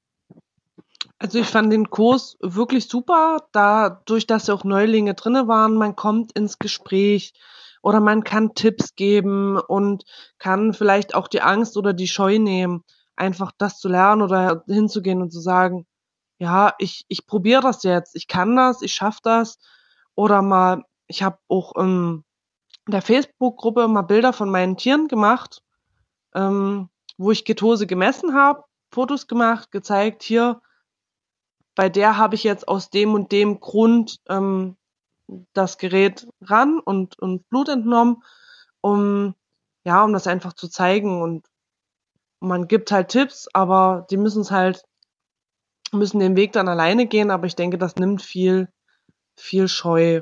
Also 1.18 1.40
ich 1.40 1.48
fand 1.48 1.72
den 1.72 1.90
Kurs 1.90 2.38
wirklich 2.40 2.88
super, 2.88 3.48
dadurch, 3.52 4.26
dass 4.26 4.48
ja 4.48 4.54
auch 4.54 4.64
Neulinge 4.64 5.14
drinne 5.16 5.48
waren, 5.48 5.76
man 5.76 5.96
kommt 5.96 6.32
ins 6.32 6.60
Gespräch 6.60 7.34
oder 7.82 8.00
man 8.00 8.24
kann 8.24 8.56
Tipps 8.56 8.96
geben 8.96 9.58
und 9.58 10.06
kann 10.38 10.74
vielleicht 10.74 11.16
auch 11.16 11.28
die 11.28 11.42
Angst 11.42 11.76
oder 11.76 11.92
die 11.94 12.08
Scheu 12.08 12.40
nehmen, 12.40 12.84
einfach 13.18 13.52
das 13.58 13.80
zu 13.80 13.90
lernen 13.90 14.22
oder 14.22 14.64
hinzugehen 14.68 15.22
und 15.22 15.32
zu 15.32 15.42
sagen, 15.42 15.86
ja, 16.38 16.74
ich, 16.78 17.04
ich 17.10 17.28
probiere 17.28 17.62
das 17.62 17.84
jetzt, 17.84 18.16
ich 18.16 18.28
kann 18.28 18.56
das, 18.56 18.82
ich 18.82 18.94
schaffe 18.94 19.20
das. 19.24 19.60
Oder 20.16 20.42
mal, 20.42 20.84
ich 21.10 21.22
habe 21.22 21.38
auch 21.50 21.76
in 21.76 22.24
der 22.88 23.02
Facebook-Gruppe 23.02 23.88
mal 23.90 24.04
Bilder 24.04 24.32
von 24.32 24.50
meinen 24.50 24.78
Tieren 24.78 25.10
gemacht, 25.10 25.62
ähm, 26.34 26.90
wo 27.18 27.32
ich 27.32 27.44
Ketose 27.44 27.86
gemessen 27.88 28.34
habe, 28.34 28.64
Fotos 28.92 29.28
gemacht, 29.28 29.72
gezeigt, 29.72 30.24
hier, 30.24 30.62
bei 31.76 31.90
der 31.90 32.18
habe 32.18 32.36
ich 32.36 32.44
jetzt 32.44 32.68
aus 32.68 32.90
dem 32.90 33.14
und 33.14 33.32
dem 33.32 33.60
Grund 33.60 34.20
ähm, 34.30 34.78
das 35.54 35.78
Gerät 35.78 36.28
ran 36.42 36.80
und, 36.80 37.20
und 37.20 37.48
Blut 37.50 37.70
entnommen, 37.70 38.24
um 38.82 39.36
ja, 39.86 40.04
um 40.04 40.14
das 40.14 40.28
einfach 40.28 40.54
zu 40.54 40.68
zeigen 40.68 41.22
und 41.22 41.48
man 42.40 42.68
gibt 42.68 42.92
halt 42.92 43.10
Tipps, 43.10 43.48
aber 43.54 44.06
die 44.10 44.18
müssen 44.18 44.42
es 44.42 44.52
halt, 44.52 44.84
müssen 45.92 46.20
den 46.20 46.36
Weg 46.36 46.54
dann 46.54 46.68
alleine 46.68 47.08
gehen, 47.08 47.32
aber 47.32 47.48
ich 47.48 47.56
denke, 47.56 47.78
das 47.78 47.96
nimmt 47.96 48.22
viel, 48.22 48.70
viel 49.36 49.68
Scheu. 49.68 50.22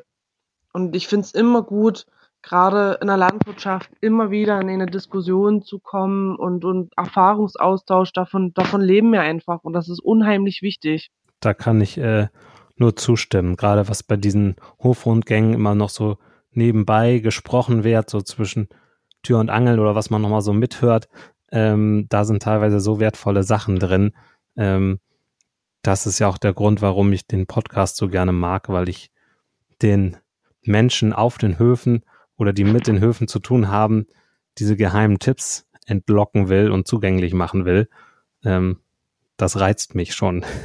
Und 0.78 0.96
ich 0.96 1.08
finde 1.08 1.26
es 1.26 1.32
immer 1.34 1.64
gut, 1.64 2.06
gerade 2.42 2.98
in 3.02 3.08
der 3.08 3.18
Landwirtschaft 3.18 3.90
immer 4.00 4.32
wieder 4.32 4.62
in 4.62 4.70
eine 4.70 4.86
Diskussion 4.86 5.62
zu 5.62 5.80
kommen 5.80 6.36
und, 6.36 6.64
und 6.64 6.94
Erfahrungsaustausch, 6.98 8.14
davon, 8.14 8.54
davon 8.54 8.82
leben 8.82 9.12
wir 9.12 9.22
einfach 9.22 9.64
und 9.64 9.74
das 9.74 9.90
ist 9.90 10.00
unheimlich 10.00 10.62
wichtig 10.62 11.12
da 11.40 11.54
kann 11.54 11.82
ich 11.82 11.98
äh, 11.98 12.28
nur 12.76 12.96
zustimmen. 12.96 13.56
Gerade 13.56 13.88
was 13.88 14.04
bei 14.04 14.18
diesen 14.18 14.56
Hofrundgängen 14.82 15.54
immer 15.54 15.76
noch 15.76 15.90
so 15.90 16.18
nebenbei 16.52 17.20
gesprochen 17.20 17.84
wird, 17.84 18.10
so 18.10 18.22
zwischen 18.22 18.70
Tür 19.24 19.40
und 19.40 19.50
Angel 19.50 19.80
oder 19.80 19.96
was 19.96 20.10
man 20.10 20.22
nochmal 20.22 20.42
so 20.42 20.54
mithört, 20.54 21.08
ähm, 21.52 22.08
da 22.10 22.26
sind 22.26 22.44
teilweise 22.44 22.80
so 22.80 23.00
wertvolle 23.00 23.44
Sachen 23.44 23.80
drin. 23.80 24.14
Ähm, 24.56 25.00
das 25.82 26.06
ist 26.06 26.20
ja 26.20 26.28
auch 26.28 26.38
der 26.38 26.54
Grund, 26.54 26.82
warum 26.82 27.14
ich 27.14 27.28
den 27.28 27.48
Podcast 27.48 27.98
so 27.98 28.10
gerne 28.10 28.34
mag, 28.34 28.70
weil 28.70 28.90
ich 28.90 29.12
den 29.82 30.18
Menschen 30.68 31.14
auf 31.14 31.38
den 31.38 31.60
Höfen 31.60 32.04
oder 32.38 32.54
die 32.54 32.64
mit 32.64 32.88
den 32.88 33.00
Höfen 33.00 33.28
zu 33.28 33.40
tun 33.40 33.70
haben, 33.70 34.08
diese 34.58 34.76
geheimen 34.76 35.20
Tipps 35.20 35.66
entlocken 35.86 36.50
will 36.50 36.72
und 36.72 36.88
zugänglich 36.88 37.34
machen 37.34 37.66
will. 37.66 37.90
Ähm, 38.44 38.80
das 39.38 39.60
reizt 39.60 39.96
mich 39.96 40.16
schon. 40.16 40.46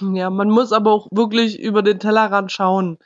Ja, 0.00 0.30
man 0.30 0.48
muss 0.48 0.72
aber 0.72 0.92
auch 0.92 1.08
wirklich 1.10 1.58
über 1.58 1.82
den 1.82 1.98
Tellerrand 1.98 2.52
schauen. 2.52 2.98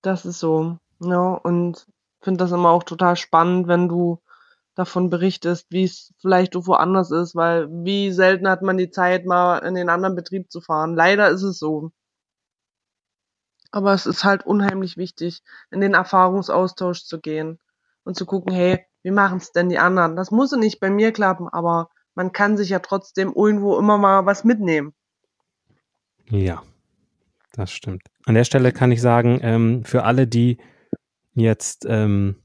Das 0.00 0.24
ist 0.24 0.38
so. 0.38 0.78
Ja, 1.00 1.32
und 1.32 1.84
finde 2.20 2.44
das 2.44 2.52
immer 2.52 2.70
auch 2.70 2.84
total 2.84 3.16
spannend, 3.16 3.66
wenn 3.66 3.88
du 3.88 4.20
davon 4.76 5.10
berichtest, 5.10 5.66
wie 5.70 5.84
es 5.84 6.12
vielleicht 6.18 6.54
woanders 6.54 7.10
ist, 7.10 7.34
weil 7.34 7.68
wie 7.70 8.12
selten 8.12 8.48
hat 8.48 8.62
man 8.62 8.76
die 8.76 8.90
Zeit, 8.90 9.26
mal 9.26 9.58
in 9.58 9.74
den 9.74 9.88
anderen 9.88 10.14
Betrieb 10.14 10.50
zu 10.50 10.60
fahren. 10.60 10.94
Leider 10.94 11.28
ist 11.30 11.42
es 11.42 11.58
so. 11.58 11.90
Aber 13.76 13.92
es 13.92 14.06
ist 14.06 14.24
halt 14.24 14.46
unheimlich 14.46 14.96
wichtig, 14.96 15.42
in 15.70 15.82
den 15.82 15.92
Erfahrungsaustausch 15.92 17.04
zu 17.04 17.20
gehen 17.20 17.58
und 18.04 18.16
zu 18.16 18.24
gucken, 18.24 18.54
hey, 18.54 18.86
wie 19.02 19.10
machen 19.10 19.36
es 19.36 19.52
denn 19.52 19.68
die 19.68 19.78
anderen? 19.78 20.16
Das 20.16 20.30
muss 20.30 20.52
nicht 20.52 20.80
bei 20.80 20.88
mir 20.88 21.12
klappen, 21.12 21.46
aber 21.46 21.90
man 22.14 22.32
kann 22.32 22.56
sich 22.56 22.70
ja 22.70 22.78
trotzdem 22.78 23.34
irgendwo 23.36 23.78
immer 23.78 23.98
mal 23.98 24.24
was 24.24 24.44
mitnehmen. 24.44 24.94
Ja, 26.30 26.62
das 27.52 27.70
stimmt. 27.70 28.00
An 28.24 28.34
der 28.34 28.44
Stelle 28.44 28.72
kann 28.72 28.92
ich 28.92 29.02
sagen, 29.02 29.40
ähm, 29.42 29.84
für 29.84 30.04
alle, 30.04 30.26
die 30.26 30.56
jetzt 31.34 31.84
ähm, 31.86 32.36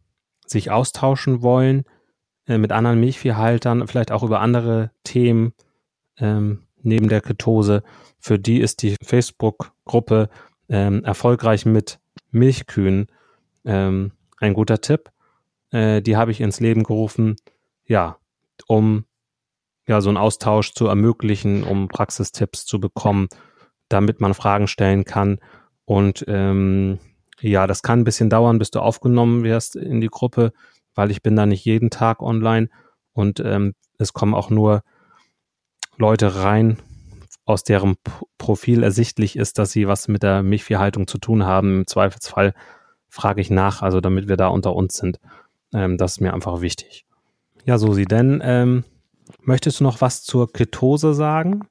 sich 0.46 0.70
austauschen 0.70 1.42
wollen 1.42 1.86
äh, 2.46 2.58
mit 2.58 2.74
anderen 2.74 3.00
Milchviehhaltern, 3.00 3.88
vielleicht 3.88 4.12
auch 4.12 4.24
über 4.24 4.42
andere 4.42 4.92
Themen 5.06 5.54
ähm, 6.18 6.68
neben 6.82 7.08
der 7.08 7.22
Ketose, 7.22 7.84
für 8.20 8.38
die 8.38 8.60
ist 8.60 8.82
die 8.82 8.98
Facebook-Gruppe 9.02 10.28
ähm, 10.72 11.04
erfolgreich 11.04 11.68
mit 11.68 12.00
Milchkühen 12.32 13.08
ähm, 13.64 14.14
ein 14.40 14.56
guter 14.56 14.82
Tipp. 14.82 15.12
Äh, 15.70 16.02
die 16.02 16.18
habe 16.18 16.32
ich 16.32 16.42
ins 16.42 16.60
Leben 16.60 16.82
gerufen, 16.82 17.36
ja, 17.86 18.18
um 18.66 19.06
ja 19.86 20.02
so 20.02 20.10
einen 20.10 20.18
Austausch 20.18 20.74
zu 20.74 20.88
ermöglichen, 20.88 21.64
um 21.64 21.90
Praxistipps 21.90 22.66
zu 22.66 22.80
bekommen 22.80 23.28
damit 23.92 24.22
man 24.22 24.34
Fragen 24.34 24.68
stellen 24.68 25.06
kann. 25.06 25.40
Und 25.86 26.26
ähm, 26.28 27.00
ja, 27.40 27.68
das 27.68 27.84
kann 27.84 28.00
ein 28.00 28.04
bisschen 28.04 28.30
dauern, 28.30 28.60
bis 28.60 28.72
du 28.72 28.80
aufgenommen 28.80 29.44
wirst 29.44 29.76
in 29.76 30.02
die 30.02 30.08
Gruppe, 30.08 30.54
weil 30.96 31.12
ich 31.12 31.22
bin 31.22 31.36
da 31.36 31.46
nicht 31.46 31.66
jeden 31.66 31.90
Tag 31.90 32.22
online 32.22 32.70
und 33.14 33.40
ähm, 33.40 33.74
es 33.98 34.14
kommen 34.14 34.34
auch 34.34 34.50
nur 34.50 34.84
Leute 35.98 36.36
rein, 36.44 36.78
aus 37.46 37.64
deren 37.64 37.96
Profil 38.38 38.84
ersichtlich 38.84 39.36
ist, 39.36 39.58
dass 39.58 39.72
sie 39.72 39.88
was 39.88 40.08
mit 40.08 40.24
der 40.24 40.44
Milchviehhaltung 40.44 41.08
zu 41.08 41.18
tun 41.18 41.46
haben. 41.46 41.80
Im 41.80 41.88
Zweifelsfall 41.88 42.54
frage 43.10 43.42
ich 43.42 43.50
nach, 43.50 43.82
also 43.82 44.00
damit 44.00 44.28
wir 44.28 44.38
da 44.38 44.48
unter 44.48 44.76
uns 44.76 44.96
sind. 44.96 45.20
Ähm, 45.74 45.98
das 45.98 46.14
ist 46.14 46.22
mir 46.22 46.34
einfach 46.34 46.62
wichtig. 46.62 47.06
Ja, 47.66 47.78
Susi, 47.78 48.06
denn 48.06 48.42
ähm, 48.44 48.84
möchtest 49.42 49.80
du 49.80 49.84
noch 49.84 50.02
was 50.02 50.24
zur 50.24 50.52
Ketose 50.52 51.14
sagen? 51.14 51.68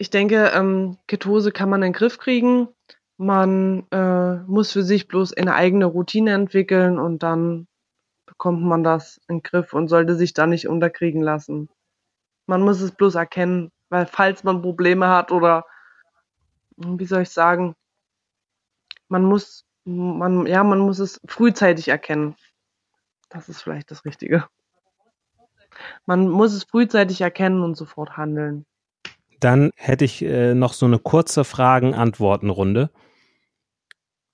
ich 0.00 0.08
denke, 0.08 0.50
ähm, 0.54 0.96
Ketose 1.08 1.52
kann 1.52 1.68
man 1.68 1.82
in 1.82 1.88
den 1.88 1.92
Griff 1.92 2.16
kriegen. 2.16 2.68
Man 3.18 3.86
äh, 3.90 4.36
muss 4.46 4.72
für 4.72 4.82
sich 4.82 5.08
bloß 5.08 5.34
eine 5.34 5.54
eigene 5.54 5.84
Routine 5.84 6.32
entwickeln 6.32 6.98
und 6.98 7.22
dann 7.22 7.66
bekommt 8.24 8.62
man 8.62 8.82
das 8.82 9.20
in 9.28 9.36
den 9.36 9.42
Griff 9.42 9.74
und 9.74 9.88
sollte 9.88 10.14
sich 10.14 10.32
da 10.32 10.46
nicht 10.46 10.68
unterkriegen 10.68 11.20
lassen. 11.20 11.68
Man 12.46 12.62
muss 12.62 12.80
es 12.80 12.92
bloß 12.92 13.14
erkennen, 13.16 13.72
weil 13.90 14.06
falls 14.06 14.42
man 14.44 14.62
Probleme 14.62 15.08
hat 15.08 15.30
oder 15.32 15.66
wie 16.76 17.04
soll 17.04 17.22
ich 17.22 17.30
sagen, 17.30 17.74
man 19.08 19.24
muss 19.24 19.66
man 19.84 20.46
ja, 20.46 20.62
man 20.64 20.78
muss 20.78 20.98
es 20.98 21.20
frühzeitig 21.26 21.88
erkennen. 21.88 22.36
Das 23.28 23.48
ist 23.48 23.62
vielleicht 23.62 23.90
das 23.90 24.04
Richtige. 24.04 24.46
Man 26.06 26.28
muss 26.28 26.52
es 26.52 26.64
frühzeitig 26.64 27.20
erkennen 27.20 27.62
und 27.62 27.76
sofort 27.76 28.16
handeln. 28.16 28.66
Dann 29.38 29.70
hätte 29.76 30.04
ich 30.04 30.22
äh, 30.22 30.54
noch 30.54 30.74
so 30.74 30.86
eine 30.86 30.98
kurze 30.98 31.44
Fragen-Antworten-Runde. 31.44 32.90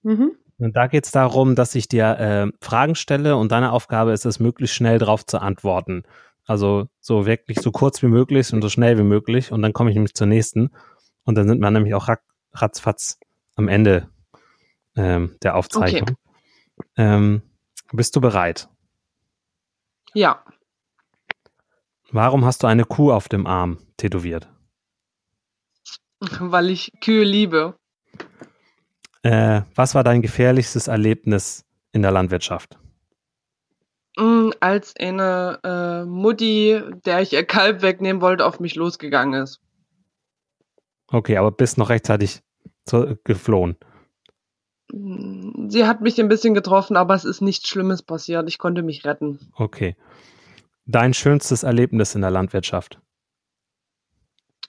Mhm. 0.03 0.37
Und 0.59 0.75
da 0.75 0.87
geht 0.87 1.05
es 1.05 1.13
darum, 1.13 1.55
dass 1.55 1.75
ich 1.75 1.87
dir 1.87 2.19
äh, 2.19 2.65
Fragen 2.65 2.95
stelle 2.95 3.37
und 3.37 3.53
deine 3.53 3.73
Aufgabe 3.73 4.13
ist 4.13 4.25
es, 4.25 4.41
möglichst 4.41 4.75
schnell 4.75 4.99
darauf 4.99 5.25
zu 5.25 5.39
antworten. 5.39 6.05
Also 6.47 6.89
so 7.01 7.27
wirklich 7.27 7.61
so 7.61 7.73
kurz 7.73 8.03
wie 8.03 8.07
möglich 8.07 8.53
und 8.53 8.63
so 8.63 8.69
schnell 8.69 8.97
wie 8.99 9.03
möglich. 9.03 9.53
Und 9.53 9.63
dann 9.63 9.73
komme 9.73 9.91
ich 9.91 9.97
nämlich 9.97 10.15
zur 10.15 10.29
nächsten. 10.29 10.71
Und 11.25 11.35
dann 11.35 11.49
sind 11.49 11.61
wir 11.61 11.71
nämlich 11.71 11.95
auch 11.95 12.09
ratzfatz 12.53 13.19
am 13.57 13.69
Ende 13.69 14.09
ähm, 14.95 15.37
der 15.43 15.57
Aufzeichnung. 15.57 16.11
Okay. 16.11 16.17
Ähm, 16.97 17.43
bist 17.93 18.15
du 18.17 18.21
bereit? 18.21 18.69
Ja. 20.15 20.45
Warum 22.11 22.45
hast 22.45 22.63
du 22.63 22.67
eine 22.67 22.85
Kuh 22.85 23.13
auf 23.13 23.29
dem 23.29 23.47
Arm 23.47 23.79
tätowiert? 23.97 24.49
Weil 26.21 26.71
ich 26.71 26.93
Kühe 27.01 27.25
liebe. 27.25 27.77
Äh, 29.23 29.63
was 29.75 29.95
war 29.95 30.05
dein 30.05 30.23
gefährlichstes 30.23 30.87
Erlebnis 30.87 31.65
in 31.93 32.03
der 32.03 32.13
Landwirtschaft? 32.13 32.79
Mm, 34.17 34.51
als 34.61 34.95
eine 34.99 35.61
äh, 35.63 36.05
Mutti, 36.07 36.81
der 37.05 37.21
ich 37.21 37.33
ihr 37.33 37.45
Kalb 37.45 37.83
wegnehmen 37.83 38.23
wollte, 38.23 38.47
auf 38.47 38.61
mich 38.61 38.75
losgegangen 38.75 39.43
ist. 39.43 39.61
Okay, 41.09 41.37
aber 41.37 41.53
bist 41.53 41.77
noch 41.79 41.91
rechtzeitig 41.91 42.43
zu, 42.85 43.19
geflohen. 43.25 43.77
Mm, 44.91 45.69
sie 45.69 45.87
hat 45.87 46.01
mich 46.01 46.19
ein 46.19 46.29
bisschen 46.29 46.55
getroffen, 46.55 46.97
aber 46.97 47.15
es 47.15 47.25
ist 47.25 47.43
nichts 47.43 47.69
Schlimmes 47.69 48.03
passiert. 48.03 48.49
Ich 48.49 48.59
konnte 48.59 48.83
mich 48.83 49.05
retten. 49.05 49.39
Okay. 49.55 49.97
Dein 50.87 51.13
schönstes 51.13 51.63
Erlebnis 51.63 52.15
in 52.15 52.23
der 52.23 52.31
Landwirtschaft? 52.31 53.01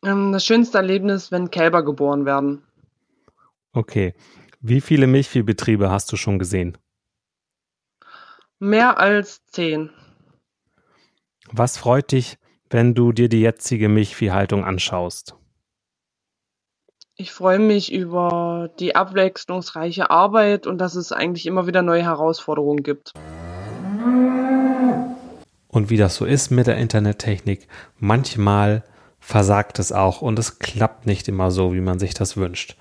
Ähm, 0.04 0.32
das 0.34 0.46
schönste 0.46 0.78
Erlebnis, 0.78 1.32
wenn 1.32 1.52
Kälber 1.52 1.84
geboren 1.84 2.26
werden. 2.26 2.64
Okay. 3.72 4.14
Wie 4.60 4.82
viele 4.82 5.08
Milchviehbetriebe 5.08 5.90
hast 5.90 6.12
du 6.12 6.18
schon 6.18 6.40
gesehen? 6.40 6.78
Mehr 8.60 8.98
als 9.00 9.46
zehn. 9.46 9.92
Was 11.52 11.78
freut 11.78 12.12
dich, 12.12 12.40
wenn 12.72 12.96
du 12.96 13.12
dir 13.12 13.30
die 13.30 13.42
jetzige 13.42 13.88
Milchviehhaltung 13.88 14.66
anschaust? 14.66 15.36
Ich 17.16 17.32
freue 17.32 17.60
mich 17.60 17.94
über 17.94 18.72
die 18.80 18.96
abwechslungsreiche 18.96 20.10
Arbeit 20.10 20.66
und 20.66 20.80
dass 20.80 20.96
es 20.96 21.12
eigentlich 21.12 21.46
immer 21.46 21.68
wieder 21.68 21.84
neue 21.84 22.02
Herausforderungen 22.02 22.82
gibt. 22.82 23.14
Und 25.68 25.92
wie 25.92 25.98
das 25.98 26.16
so 26.16 26.26
ist 26.26 26.50
mit 26.50 26.66
der 26.66 26.78
Internettechnik, 26.78 27.68
manchmal 28.00 28.84
versagt 29.20 29.78
es 29.78 29.92
auch 29.92 30.24
und 30.24 30.40
es 30.40 30.58
klappt 30.58 31.06
nicht 31.06 31.28
immer 31.28 31.52
so, 31.52 31.76
wie 31.76 31.82
man 31.82 32.00
sich 32.00 32.16
das 32.16 32.38
wünscht. 32.38 32.76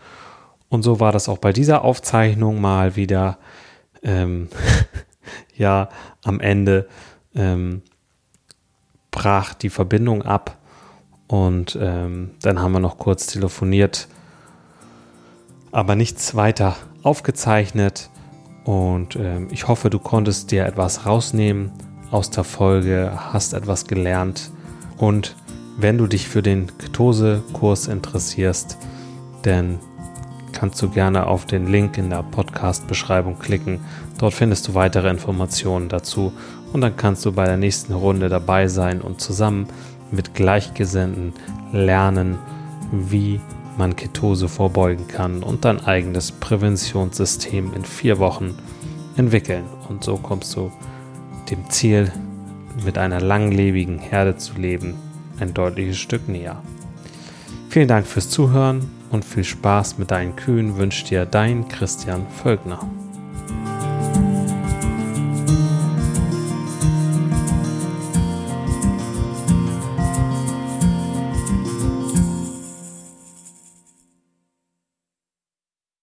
Und 0.70 0.82
so 0.82 1.00
war 1.00 1.12
das 1.12 1.28
auch 1.28 1.38
bei 1.38 1.52
dieser 1.52 1.82
Aufzeichnung 1.82 2.62
mal 2.62 2.96
wieder. 2.96 3.36
Ähm, 4.02 4.48
ja, 5.56 5.88
am 6.24 6.40
Ende 6.40 6.88
ähm, 7.34 7.82
brach 9.10 9.54
die 9.54 9.70
Verbindung 9.70 10.22
ab 10.22 10.58
und 11.28 11.76
ähm, 11.80 12.30
dann 12.42 12.60
haben 12.60 12.72
wir 12.72 12.80
noch 12.80 12.98
kurz 12.98 13.26
telefoniert, 13.26 14.08
aber 15.72 15.96
nichts 15.96 16.34
weiter 16.34 16.76
aufgezeichnet. 17.02 18.10
Und 18.64 19.16
ähm, 19.16 19.48
ich 19.50 19.68
hoffe, 19.68 19.90
du 19.90 19.98
konntest 19.98 20.50
dir 20.50 20.66
etwas 20.66 21.06
rausnehmen 21.06 21.72
aus 22.10 22.30
der 22.30 22.44
Folge, 22.44 23.12
hast 23.14 23.54
etwas 23.54 23.86
gelernt. 23.86 24.50
Und 24.96 25.36
wenn 25.76 25.98
du 25.98 26.06
dich 26.06 26.28
für 26.28 26.42
den 26.42 26.76
Ketose-Kurs 26.78 27.88
interessierst, 27.88 28.78
dann 29.42 29.78
kannst 30.56 30.80
du 30.80 30.88
gerne 30.88 31.26
auf 31.26 31.44
den 31.44 31.66
Link 31.66 31.98
in 31.98 32.08
der 32.08 32.22
Podcast-Beschreibung 32.22 33.38
klicken. 33.38 33.80
Dort 34.18 34.32
findest 34.32 34.66
du 34.66 34.74
weitere 34.74 35.10
Informationen 35.10 35.90
dazu 35.90 36.32
und 36.72 36.80
dann 36.80 36.96
kannst 36.96 37.26
du 37.26 37.32
bei 37.32 37.44
der 37.44 37.58
nächsten 37.58 37.92
Runde 37.92 38.30
dabei 38.30 38.66
sein 38.66 39.02
und 39.02 39.20
zusammen 39.20 39.68
mit 40.10 40.34
Gleichgesinnten 40.34 41.34
lernen, 41.72 42.38
wie 42.90 43.38
man 43.76 43.96
Ketose 43.96 44.48
vorbeugen 44.48 45.06
kann 45.08 45.42
und 45.42 45.66
dein 45.66 45.84
eigenes 45.84 46.32
Präventionssystem 46.32 47.74
in 47.74 47.84
vier 47.84 48.18
Wochen 48.18 48.54
entwickeln. 49.18 49.64
Und 49.90 50.04
so 50.04 50.16
kommst 50.16 50.56
du 50.56 50.72
dem 51.50 51.68
Ziel, 51.68 52.10
mit 52.84 52.96
einer 52.98 53.20
langlebigen 53.20 53.98
Herde 53.98 54.36
zu 54.36 54.54
leben, 54.54 54.94
ein 55.38 55.52
deutliches 55.52 55.98
Stück 55.98 56.28
näher. 56.28 56.62
Vielen 57.68 57.88
Dank 57.88 58.06
fürs 58.06 58.30
Zuhören 58.30 58.95
und 59.10 59.24
viel 59.24 59.44
Spaß 59.44 59.98
mit 59.98 60.10
deinen 60.10 60.36
Kühen 60.36 60.76
wünscht 60.76 61.10
dir 61.10 61.26
dein 61.26 61.68
Christian 61.68 62.26
Völkner. 62.42 62.80